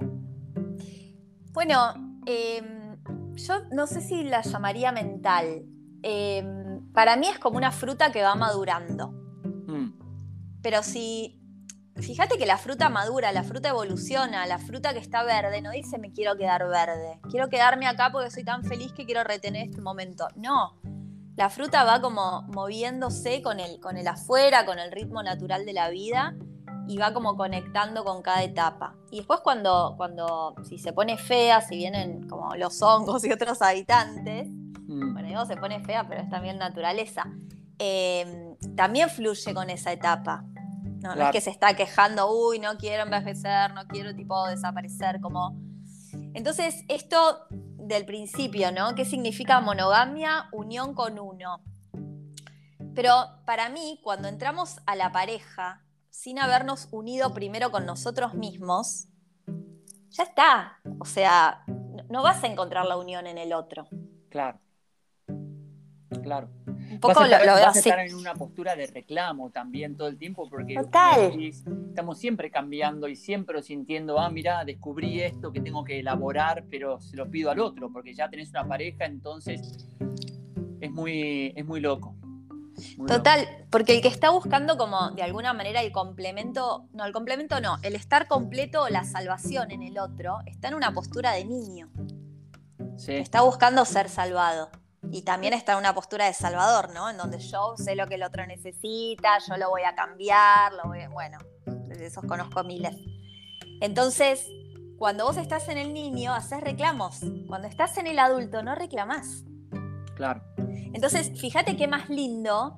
[1.53, 2.97] Bueno, em,
[3.35, 5.63] yo no sé si la llamaría mental.
[6.03, 9.09] Em, para mí es como una fruta que va madurando.
[9.67, 9.89] mm,
[10.63, 11.41] Pero si,
[11.97, 15.99] fíjate que la fruta madura, la fruta evoluciona, la fruta que está verde no dice
[15.99, 19.81] me quiero quedar verde, quiero quedarme acá porque soy tan feliz que quiero retener este
[19.81, 20.29] momento.
[20.37, 20.81] No,
[21.39, 25.73] la fruta va como moviéndose con el, con el afuera, con el ritmo natural de
[25.73, 26.35] la vida
[26.89, 28.97] y va como conectando con cada etapa.
[29.13, 33.63] Y después cuando, cuando si se pone fea, si vienen como los hongos y otros
[33.63, 35.13] habitantes, mm.
[35.13, 37.31] bueno, digo se pone fea, pero es también naturaleza,
[37.79, 40.45] eh, también fluye con esa etapa.
[41.01, 45.57] No, es que se está quejando, uy, no quiero envejecer, no quiero tipo desaparecer, como...
[46.35, 47.47] Entonces, esto
[47.89, 48.95] del principio, ¿no?
[48.95, 50.49] ¿Qué significa monogamia?
[50.53, 51.63] Unión con uno.
[52.95, 53.13] Pero
[53.47, 59.09] para mí, cuando entramos a la pareja, sin habernos unido primero con nosotros mismos,
[60.11, 60.79] ya está.
[60.99, 61.65] O sea,
[62.11, 63.89] no vas a encontrar la unión en el otro.
[64.29, 64.61] Claro.
[66.23, 66.49] Claro
[67.01, 70.49] poco vas a estar, lo, estar en una postura de reclamo también todo el tiempo
[70.49, 76.65] porque estamos siempre cambiando y siempre sintiendo, ah, mira, descubrí esto que tengo que elaborar,
[76.71, 79.89] pero se lo pido al otro, porque ya tenés una pareja, entonces
[80.81, 82.15] es muy, es muy loco.
[83.09, 87.61] Total, porque el que está buscando como de alguna manera el complemento, no, el complemento
[87.61, 91.45] no, el estar completo o la salvación en el otro, está en una postura de
[91.45, 91.91] niño.
[93.07, 94.71] Está buscando ser salvado.
[95.11, 97.09] Y también está en una postura de salvador, ¿no?
[97.09, 100.85] En donde yo sé lo que el otro necesita, yo lo voy a cambiar, lo
[100.85, 101.09] voy a...
[101.09, 102.97] bueno, de esos conozco miles.
[103.81, 104.47] Entonces,
[104.99, 107.21] cuando vos estás en el niño, haces reclamos.
[107.47, 109.45] Cuando estás en el adulto, no reclamás.
[110.15, 110.43] Claro.
[110.93, 112.77] Entonces, fíjate qué más lindo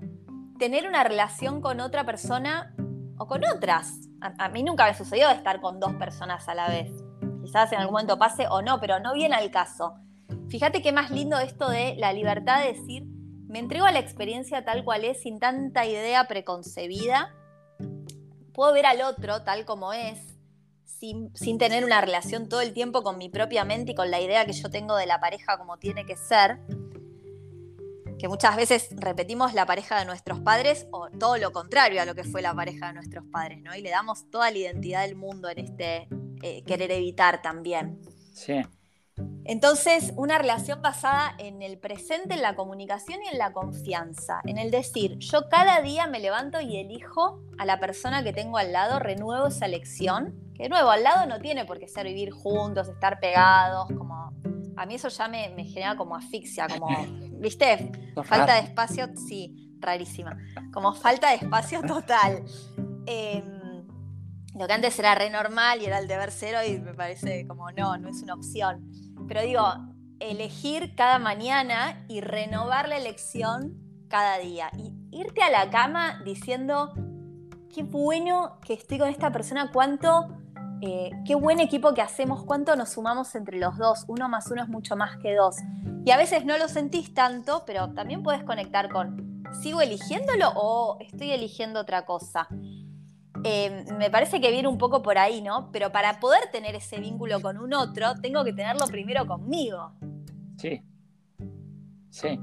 [0.59, 2.75] tener una relación con otra persona
[3.19, 3.93] o con otras.
[4.21, 6.93] A, a mí nunca me sucedió estar con dos personas a la vez.
[7.43, 9.95] Quizás en algún momento pase o no, pero no viene al caso.
[10.51, 13.05] Fíjate qué más lindo esto de la libertad de decir,
[13.49, 17.33] me entrego a la experiencia tal cual es, sin tanta idea preconcebida.
[18.53, 20.19] Puedo ver al otro tal como es,
[20.85, 24.45] sin, tener una relación todo el tiempo con mi propia mente y con la idea
[24.45, 26.59] que yo tengo de la pareja como tiene que ser.
[28.19, 32.17] Que muchas veces repetimos la pareja de nuestros padres o todo lo contrario a lo
[32.17, 33.75] que fue la pareja de nuestros padres, ¿no?
[33.77, 36.09] Y le damos toda la identidad del mundo en este
[36.43, 38.01] eh, querer evitar también.
[38.33, 38.61] Sí.
[39.45, 44.59] Entonces, una relación basada en el presente, en la comunicación y en la confianza, en
[44.59, 48.73] el decir, yo cada día me levanto y elijo a la persona que tengo al
[48.73, 52.31] lado, renuevo esa elección, que de nuevo, al lado no tiene por qué ser vivir
[52.31, 54.33] juntos, estar pegados, como...
[54.77, 56.89] A mí eso ya me, genera como asfixia, como,
[57.41, 57.93] ¿viste?
[58.25, 60.39] Falta de espacio, sí, rarísima.
[60.73, 62.45] Como falta de espacio total.
[63.05, 63.61] Em,
[64.55, 67.71] lo que antes era re normal y era el deber cero y me parece como
[67.73, 68.87] no, no es una opción.
[69.29, 69.65] Pero digo,
[70.21, 73.75] elegir cada mañana y renovar la elección
[74.09, 74.71] cada día.
[74.77, 76.93] Y irte a la cama diciendo,
[77.75, 80.29] qué bueno que estoy con esta persona, cuánto,
[80.83, 84.05] eh, qué buen equipo que hacemos, cuánto nos sumamos entre los dos.
[84.09, 85.57] Uno más uno es mucho más que dos.
[86.05, 90.99] Y a veces no lo sentís tanto, pero también puedes conectar con, ¿sigo eligiéndolo o
[91.01, 92.49] estoy eligiendo otra cosa?
[93.45, 95.71] Em, me parece que viene un poco por ahí, ¿no?
[95.73, 99.93] Pero para poder tener ese vínculo con un otro, tengo que tenerlo primero conmigo.
[100.57, 100.83] Sí.
[102.11, 102.39] Sí.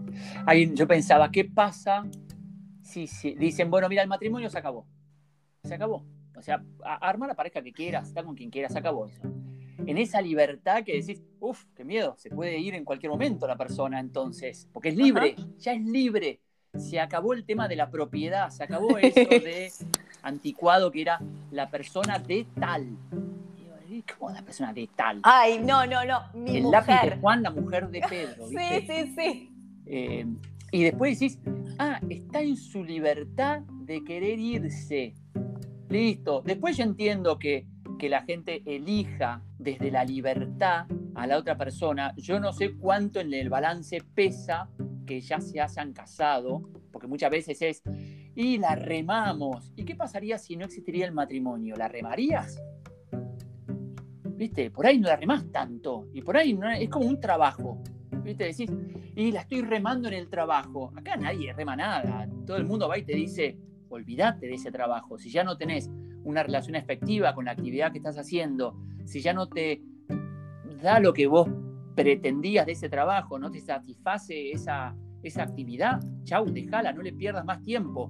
[0.74, 2.06] yo pensaba, ¿qué pasa
[2.82, 3.06] si,
[3.36, 4.88] dicen, bueno, mira, el matrimonio se acabó?
[5.64, 6.06] Se acabó.
[6.36, 9.22] O sea, arma la pareja que quieras, está con quien quieras, se acabó eso.
[9.86, 13.58] En esa libertad que decís, uff, qué miedo, se puede ir en cualquier momento la
[13.58, 16.42] persona entonces, porque es libre, ya es libre
[16.78, 19.72] se acabó el tema de la propiedad, se acabó eso de
[20.22, 21.20] anticuado que era
[21.52, 22.88] la persona de tal.
[24.18, 25.20] ¿Cómo la persona de tal?
[25.24, 26.22] Ay, no, no, no.
[26.34, 26.88] Mi el mujer.
[26.88, 28.48] lápiz de Juan, la mujer de Pedro.
[28.48, 28.82] ¿viste?
[28.82, 29.52] Sí, sí, sí.
[29.86, 30.26] Eh,
[30.72, 31.40] y después decís,
[31.80, 35.16] ah, está en su libertad de querer irse.
[35.90, 36.42] Listo.
[36.46, 37.66] Después yo entiendo que,
[37.98, 40.86] que la gente elija desde la libertad
[41.16, 42.14] a la otra persona.
[42.18, 44.70] Yo no sé cuánto en el balance pesa
[45.08, 47.82] que ya se hayan casado, porque muchas veces es,
[48.36, 49.74] y la remamos.
[49.76, 51.76] ¿Y qué pasaría si no existiría el matrimonio?
[51.76, 52.62] ¿La remarías?
[54.36, 54.70] ¿Viste?
[54.70, 56.08] Por ahí no la remás tanto.
[56.14, 57.82] Y por ahí no, es como un trabajo.
[58.24, 58.44] ¿Viste?
[58.44, 58.70] Decís,
[59.16, 60.94] y la estoy remando en el trabajo.
[60.96, 62.30] Acá nadie rema nada.
[62.46, 63.58] Todo el mundo va y te dice,
[63.90, 65.18] olvídate de ese trabajo.
[65.18, 65.90] Si ya no tenés
[66.24, 69.82] una relación efectiva con la actividad que estás haciendo, si ya no te
[70.84, 71.50] da lo que vos
[71.96, 74.96] pretendías de ese trabajo, no te satisface esa,
[75.28, 78.10] esa actividad, chau, déjala, no le pierdas más tiempo.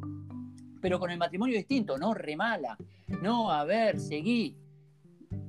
[0.81, 2.77] Pero con el matrimonio distinto, no remala,
[3.21, 4.55] no, a ver, seguí.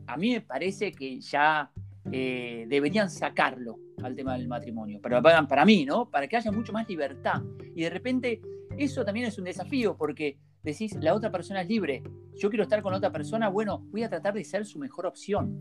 [0.06, 1.70] A mí me parece que ya
[2.10, 6.08] eh, deberían sacarlo al tema del matrimonio, pero para, para mí, ¿no?
[6.08, 7.42] Para que haya mucho más libertad.
[7.74, 8.40] Y de repente
[8.78, 12.02] eso también es un desafío, porque decís, la otra persona es libre.
[12.36, 15.58] Yo quiero estar con otra persona, bueno, voy a tratar de ser su mejor opción.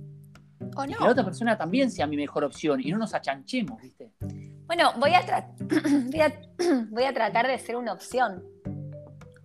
[0.60, 0.84] No.
[0.84, 4.12] Que la otra persona también sea mi mejor opción y no nos achanchemos, ¿viste?
[4.68, 5.22] Bueno, voy a,
[6.12, 6.34] voy, a
[6.92, 8.44] voy a tratar de ser una opción.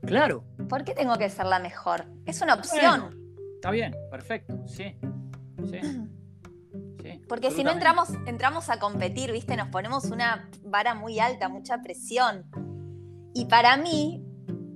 [0.05, 0.45] Claro.
[0.69, 2.07] ¿Por qué tengo que ser la mejor?
[2.27, 3.17] Es una opción.
[3.55, 4.97] está bien, perfecto, sí.
[5.71, 5.81] Sí.
[7.29, 9.57] Porque si no entramos, entramos a competir, ¿viste?
[9.57, 12.45] Nos ponemos una vara muy alta, mucha presión.
[13.35, 14.25] Y para mí,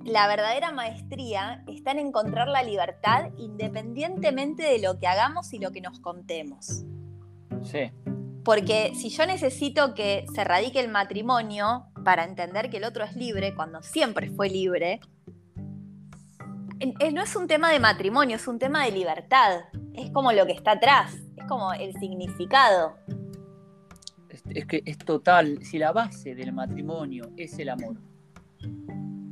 [0.03, 5.71] la verdadera maestría está en encontrar la libertad independientemente de lo que hagamos y lo
[5.71, 6.85] que nos contemos.
[7.63, 7.91] Sí.
[8.47, 13.13] Porque si yo necesito que se radique el matrimonio para entender que el otro es
[13.13, 15.01] libre, cuando siempre fue libre,
[17.13, 19.65] no es un tema de matrimonio, es un tema de libertad.
[19.93, 22.95] Es como lo que está atrás, es como el significado.
[24.29, 27.97] Es, que es total, si la base del matrimonio es el amor,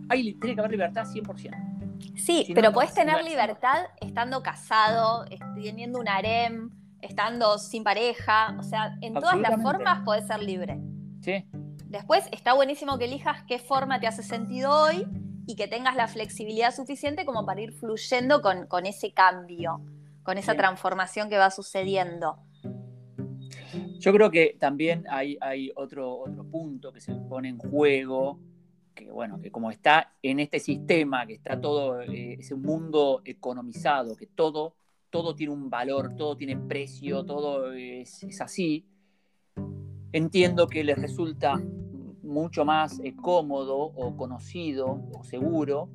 [0.09, 2.18] ahí tiene que haber libertad 100%.
[2.18, 5.24] Sí, pero puedes tener libertad estando casado,
[5.55, 6.70] teniendo un harem,
[7.06, 10.80] estando sin pareja, o sea, en todas las formas puedes ser libre.
[11.22, 11.45] Sí.
[11.86, 15.08] Después está buenísimo que elijas qué forma te hace sentido hoy
[15.47, 19.82] y que tengas la flexibilidad suficiente como para ir fluyendo con, ese cambio,
[20.24, 22.38] con esa transformación que va sucediendo.
[23.99, 28.39] Yo creo que también hay, hay otro, otro punto que se pone en juego,
[28.93, 33.22] que bueno, que como está en este sistema, que está todo, eh, es un mundo
[33.26, 34.76] economizado, que todo,
[35.16, 38.86] todo tiene un valor, todo tiene precio, todo es, es así,
[40.11, 41.55] entiendo que les resulta
[42.22, 45.88] mucho más eh, cómodo o conocido o seguro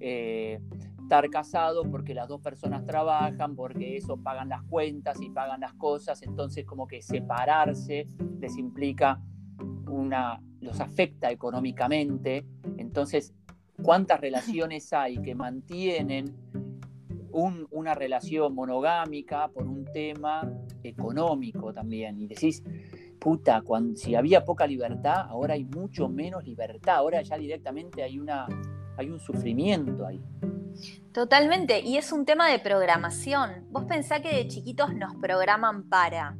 [0.00, 0.60] eh,
[1.00, 5.74] estar casado porque las dos personas trabajan, porque eso pagan las cuentas y pagan las
[5.74, 8.08] cosas, entonces como que separarse
[8.40, 9.22] les implica
[9.88, 12.44] una, los afecta económicamente,
[12.78, 13.32] entonces
[13.80, 16.34] cuántas relaciones hay que mantienen
[17.32, 20.50] una relación monogámica por un tema
[20.82, 22.62] económico también, y decís,
[23.18, 28.18] puta, cuando, si había poca libertad, ahora hay mucho menos libertad, ahora ya directamente hay,
[28.18, 28.46] una,
[28.96, 30.20] hay un sufrimiento ahí.
[31.12, 33.66] Totalmente, y es un tema de programación.
[33.70, 36.36] Vos pensás que de chiquitos nos programan para.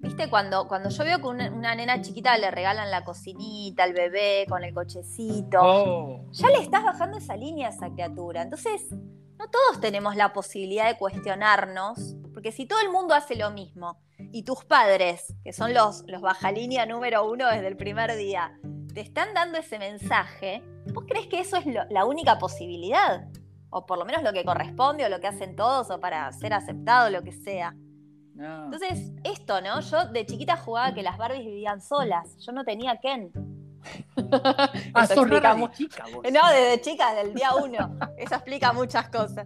[0.00, 0.28] ¿Viste?
[0.28, 4.44] Cuando, cuando yo veo que una, una nena chiquita le regalan la cocinita al bebé
[4.48, 6.30] con el cochecito, oh.
[6.30, 8.42] ya le estás bajando esa línea a esa criatura.
[8.42, 8.94] Entonces,
[9.38, 13.98] no todos tenemos la posibilidad de cuestionarnos, porque si todo el mundo hace lo mismo
[14.32, 18.58] y tus padres, que son los, los baja línea número uno desde el primer día,
[18.92, 20.62] te están dando ese mensaje,
[20.92, 23.28] ¿vos crees que eso es la única posibilidad?
[23.70, 26.52] O por lo menos lo que corresponde o lo que hacen todos o para ser
[26.52, 27.74] aceptado, lo que sea.
[28.36, 29.80] Entonces, esto, ¿no?
[29.80, 32.36] Yo de chiquita jugaba que las Barbies vivían solas.
[32.38, 33.32] Yo no tenía Ken.
[34.94, 35.26] Ah, sos
[35.72, 36.22] chica vos.
[36.32, 37.96] No, desde chica, del día uno.
[38.16, 39.44] Eso explica muchas cosas.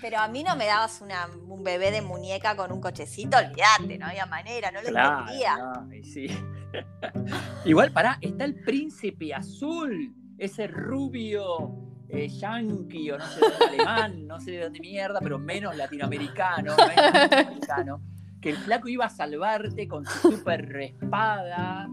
[0.00, 4.06] Pero a mí no me dabas un bebé de muñeca con un cochecito, olvídate, no
[4.06, 5.58] había manera, no lo entendía.
[6.02, 6.28] sí.
[7.64, 11.74] Igual, pará, está el príncipe azul, ese rubio
[12.08, 15.76] eh, yankee o no sé de dónde alemán, no sé de dónde mierda, pero menos
[15.76, 18.02] latinoamericano, menos latinoamericano,
[18.40, 21.88] que el flaco iba a salvarte con su super espada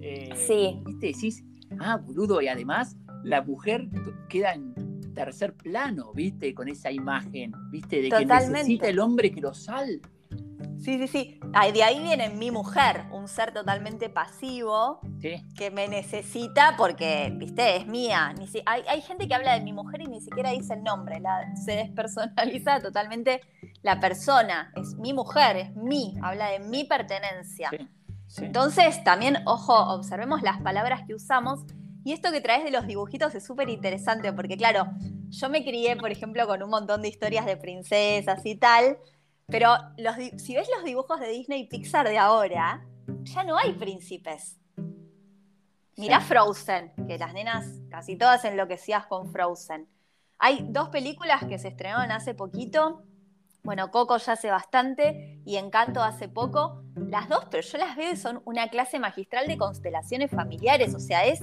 [0.00, 0.80] eh, sí.
[0.84, 1.06] ¿Viste?
[1.08, 1.44] Decís,
[1.80, 3.88] ah, boludo, y además la mujer
[4.28, 4.74] queda en
[5.14, 6.54] tercer plano, ¿viste?
[6.54, 8.02] Con esa imagen, ¿viste?
[8.02, 10.00] De que necesita el hombre que lo salve.
[10.78, 11.40] Sí, sí, sí.
[11.72, 17.86] de ahí viene mi mujer, un ser totalmente pasivo que me necesita porque, viste, es
[17.86, 18.32] mía.
[18.64, 21.54] hay, hay, gente que habla de mi mujer y ni siquiera dice el nombre, la,
[21.56, 23.40] se despersonaliza totalmente
[23.82, 24.72] la persona.
[24.76, 27.70] Es mi mujer, es mí, habla de mi pertenencia.
[27.70, 27.88] Sí.
[28.36, 31.60] Entonces, también, ojo, observemos las palabras que usamos.
[32.04, 34.86] Y esto que traes de los dibujitos es súper interesante, porque claro,
[35.28, 38.98] yo me crié, por ejemplo, con un montón de historias de princesas y tal,
[39.46, 39.74] pero
[40.36, 42.86] si ves los dibujos de Disney y Pixar de ahora,
[43.22, 44.58] ya no hay príncipes.
[45.96, 49.88] Mirá Frozen, que las nenas casi todas enloquecidas con Frozen.
[50.38, 53.02] Hay dos películas que se estrenaron hace poquito
[53.62, 56.82] bueno, Coco ya hace bastante y Encanto hace poco.
[56.94, 61.00] Las dos, pero yo las veo y son una clase magistral de constelaciones familiares, o
[61.00, 61.40] sea, es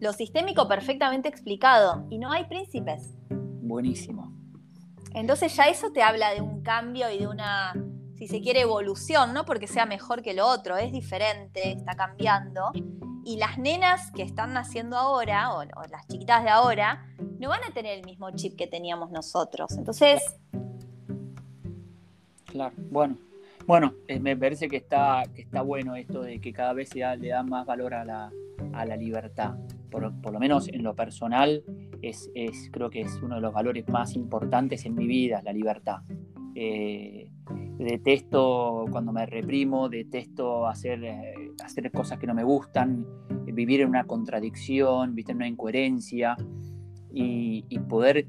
[0.00, 3.14] lo sistémico perfectamente explicado y no hay príncipes.
[3.30, 4.32] Buenísimo.
[5.14, 7.74] Entonces ya eso te habla de un cambio y de una,
[8.14, 12.70] si se quiere, evolución, no porque sea mejor que lo otro, es diferente, está cambiando.
[13.24, 17.06] Y las nenas que están naciendo ahora, o, o las chiquitas de ahora,
[17.38, 19.76] no van a tener el mismo chip que teníamos nosotros.
[19.76, 20.22] Entonces,
[22.48, 23.16] Claro, bueno.
[23.66, 27.00] Bueno, eh, me parece que está, que está bueno esto de que cada vez se
[27.18, 29.56] le da más valor a la, libertad.
[29.90, 31.62] Por, lo menos en lo personal,
[32.00, 32.30] es,
[32.72, 35.98] creo que es uno de los valores más importantes en mi vida, la libertad.
[36.54, 37.30] Eh,
[37.78, 43.06] detesto cuando me reprimo, detesto hacer, eh, hacer cosas que no me gustan,
[43.44, 45.32] vivir en una contradicción, ¿viste?
[45.32, 46.36] en una incoherencia
[47.12, 48.26] y, poder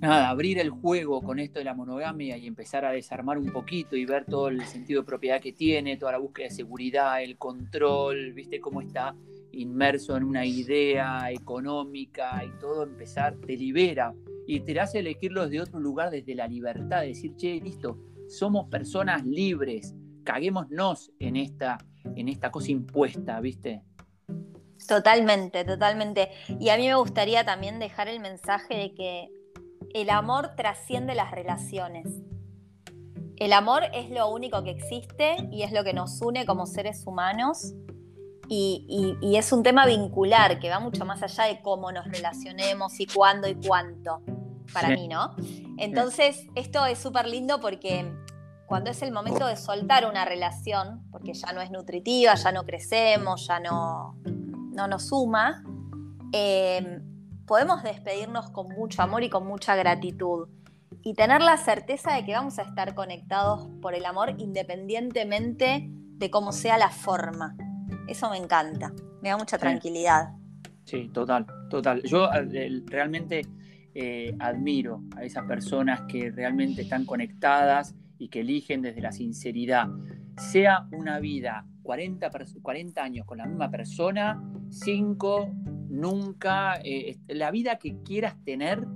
[0.00, 3.96] nada, abrir el juego con esto de la monogamia y empezar a desarmar un poquito
[3.96, 7.36] y ver todo el sentido de propiedad que tiene, toda la búsqueda de seguridad, el
[7.36, 9.14] control, viste cómo está
[9.52, 14.14] inmerso en una idea económica y todo empezar, te libera
[14.46, 18.68] y te hace elegirlo desde otro lugar, desde la libertad, de decir, che, listo, somos
[18.68, 21.78] personas libres, caguémonos en esta,
[22.14, 23.82] en esta cosa impuesta, ¿viste?
[24.86, 26.28] Totalmente, totalmente.
[26.60, 29.28] Y a mí me gustaría también dejar el mensaje de que
[29.94, 32.06] el amor trasciende las relaciones.
[33.36, 37.06] El amor es lo único que existe y es lo que nos une como seres
[37.06, 37.74] humanos.
[38.50, 43.06] Y, es un tema vincular que va mucho más allá de cómo nos relacionemos y
[43.06, 44.22] cuándo y cuánto,
[44.72, 45.36] para mí, ¿no?
[45.76, 48.10] Entonces, esto es súper lindo porque
[48.66, 52.64] cuando es el momento de soltar una relación, porque ya no es nutritiva, ya no
[52.64, 55.62] crecemos, ya no, no nos suma,
[56.32, 57.00] eh,
[57.48, 60.48] podemos despedirnos con mucho amor y con mucha gratitud.
[61.02, 66.30] Y tener la certeza de que vamos a estar conectados por el amor independientemente de
[66.30, 67.56] cómo sea la forma.
[68.06, 68.92] Eso me encanta,
[69.22, 70.30] me da mucha tranquilidad.
[70.84, 72.02] Sí, total, total.
[72.02, 73.42] Yo eh, realmente
[73.94, 79.88] eh, admiro a esas personas que realmente están conectadas y que eligen desde la sinceridad,
[80.36, 82.30] sea una vida 40,
[82.60, 85.52] 40 años con la misma persona, 5,
[85.88, 88.86] nunca, eh, la vida que quieras tener,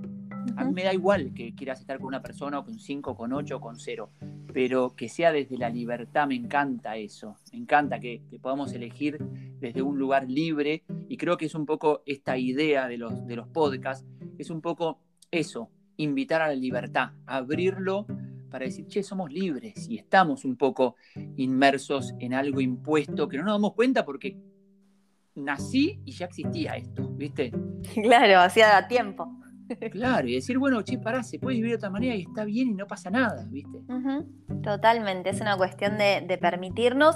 [0.55, 3.33] a mí me da igual que quieras estar con una persona o con 5, con
[3.33, 4.11] 8 o con 0,
[4.53, 9.17] pero que sea desde la libertad, me encanta eso, me encanta que, podamos elegir
[9.59, 13.35] desde un lugar libre y creo que es un poco esta idea de los, de
[13.35, 14.05] los podcasts,
[14.37, 14.99] es un poco
[15.31, 18.05] eso, invitar a la libertad, abrirlo
[18.49, 20.95] para decir, che, somos libres y estamos un poco
[21.37, 24.37] inmersos en algo impuesto que no nos damos cuenta porque
[25.35, 27.51] nací y ya existía esto, ¿viste?
[28.01, 29.27] Claro, hacía tiempo.
[29.91, 32.69] Claro, y decir, bueno, che, pará, se puede vivir de otra manera y está bien
[32.69, 33.79] y no pasa nada, ¿viste?
[34.61, 37.15] Totalmente, es una cuestión de, de, permitirnos.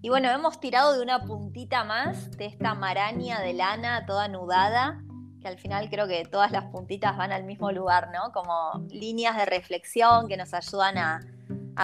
[0.00, 5.02] Y bueno, hemos tirado de una puntita más de esta maraña de lana toda anudada
[5.42, 8.32] que al final creo que todas las puntitas van al mismo lugar, ¿no?
[8.32, 11.20] Como líneas de reflexión que nos ayudan a,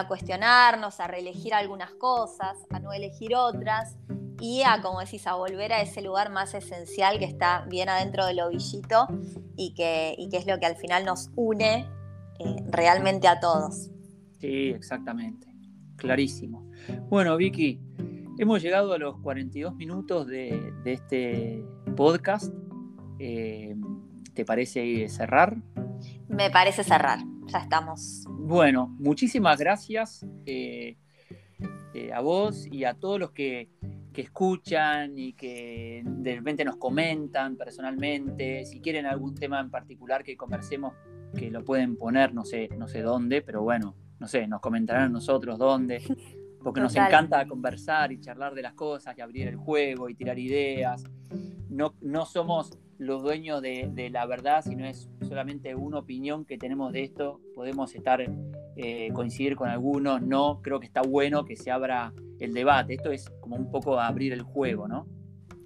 [0.06, 3.96] cuestionarnos, a reelegir algunas cosas, a no elegir otras
[4.40, 8.26] y a, como decís, a volver a ese lugar más esencial que está bien adentro
[8.26, 9.06] del ovillito
[9.56, 11.86] y que, que es lo que al final nos une
[12.38, 13.90] eh, realmente a todos.
[14.40, 15.46] Sí, exactamente.
[15.96, 16.70] Clarísimo.
[17.08, 17.80] Bueno, Vicky,
[18.38, 21.64] hemos llegado a los 42 minutos de, de este
[21.96, 22.54] podcast.
[23.18, 23.74] Eh,
[24.34, 25.56] ¿Te parece cerrar?
[26.28, 28.24] Me parece cerrar, ya estamos.
[28.28, 30.96] Bueno, muchísimas gracias eh,
[31.94, 33.68] eh, a vos y a todos los que,
[34.22, 38.64] escuchan y que de repente nos comentan personalmente.
[38.64, 40.94] Si quieren algún tema en particular que conversemos,
[41.36, 45.04] que lo pueden poner, no sé, no sé dónde, pero bueno, no sé, nos comentarán
[45.04, 46.02] a nosotros dónde.
[46.62, 50.38] Porque nos encanta conversar y charlar de las cosas y abrir el juego y tirar
[50.38, 51.04] ideas.
[51.70, 56.58] No, no somos los dueños de, la verdad, si no es solamente una opinión que
[56.58, 58.20] tenemos de esto, podemos estar,
[58.76, 63.10] eh, coincidir con algunos, no, creo que está bueno que se abra el debate, esto
[63.10, 65.06] es como un poco abrir el juego, ¿no?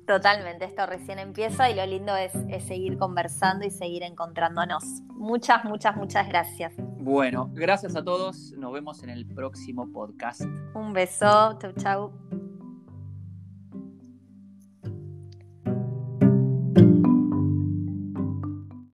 [0.07, 4.85] Totalmente, esto recién empieza y lo lindo es, es seguir conversando y seguir encontrándonos.
[5.15, 6.75] Muchas, muchas, muchas gracias.
[6.77, 10.43] Bueno, gracias a todos, nos vemos en el próximo podcast.
[10.75, 12.42] Un beso, chau, chau.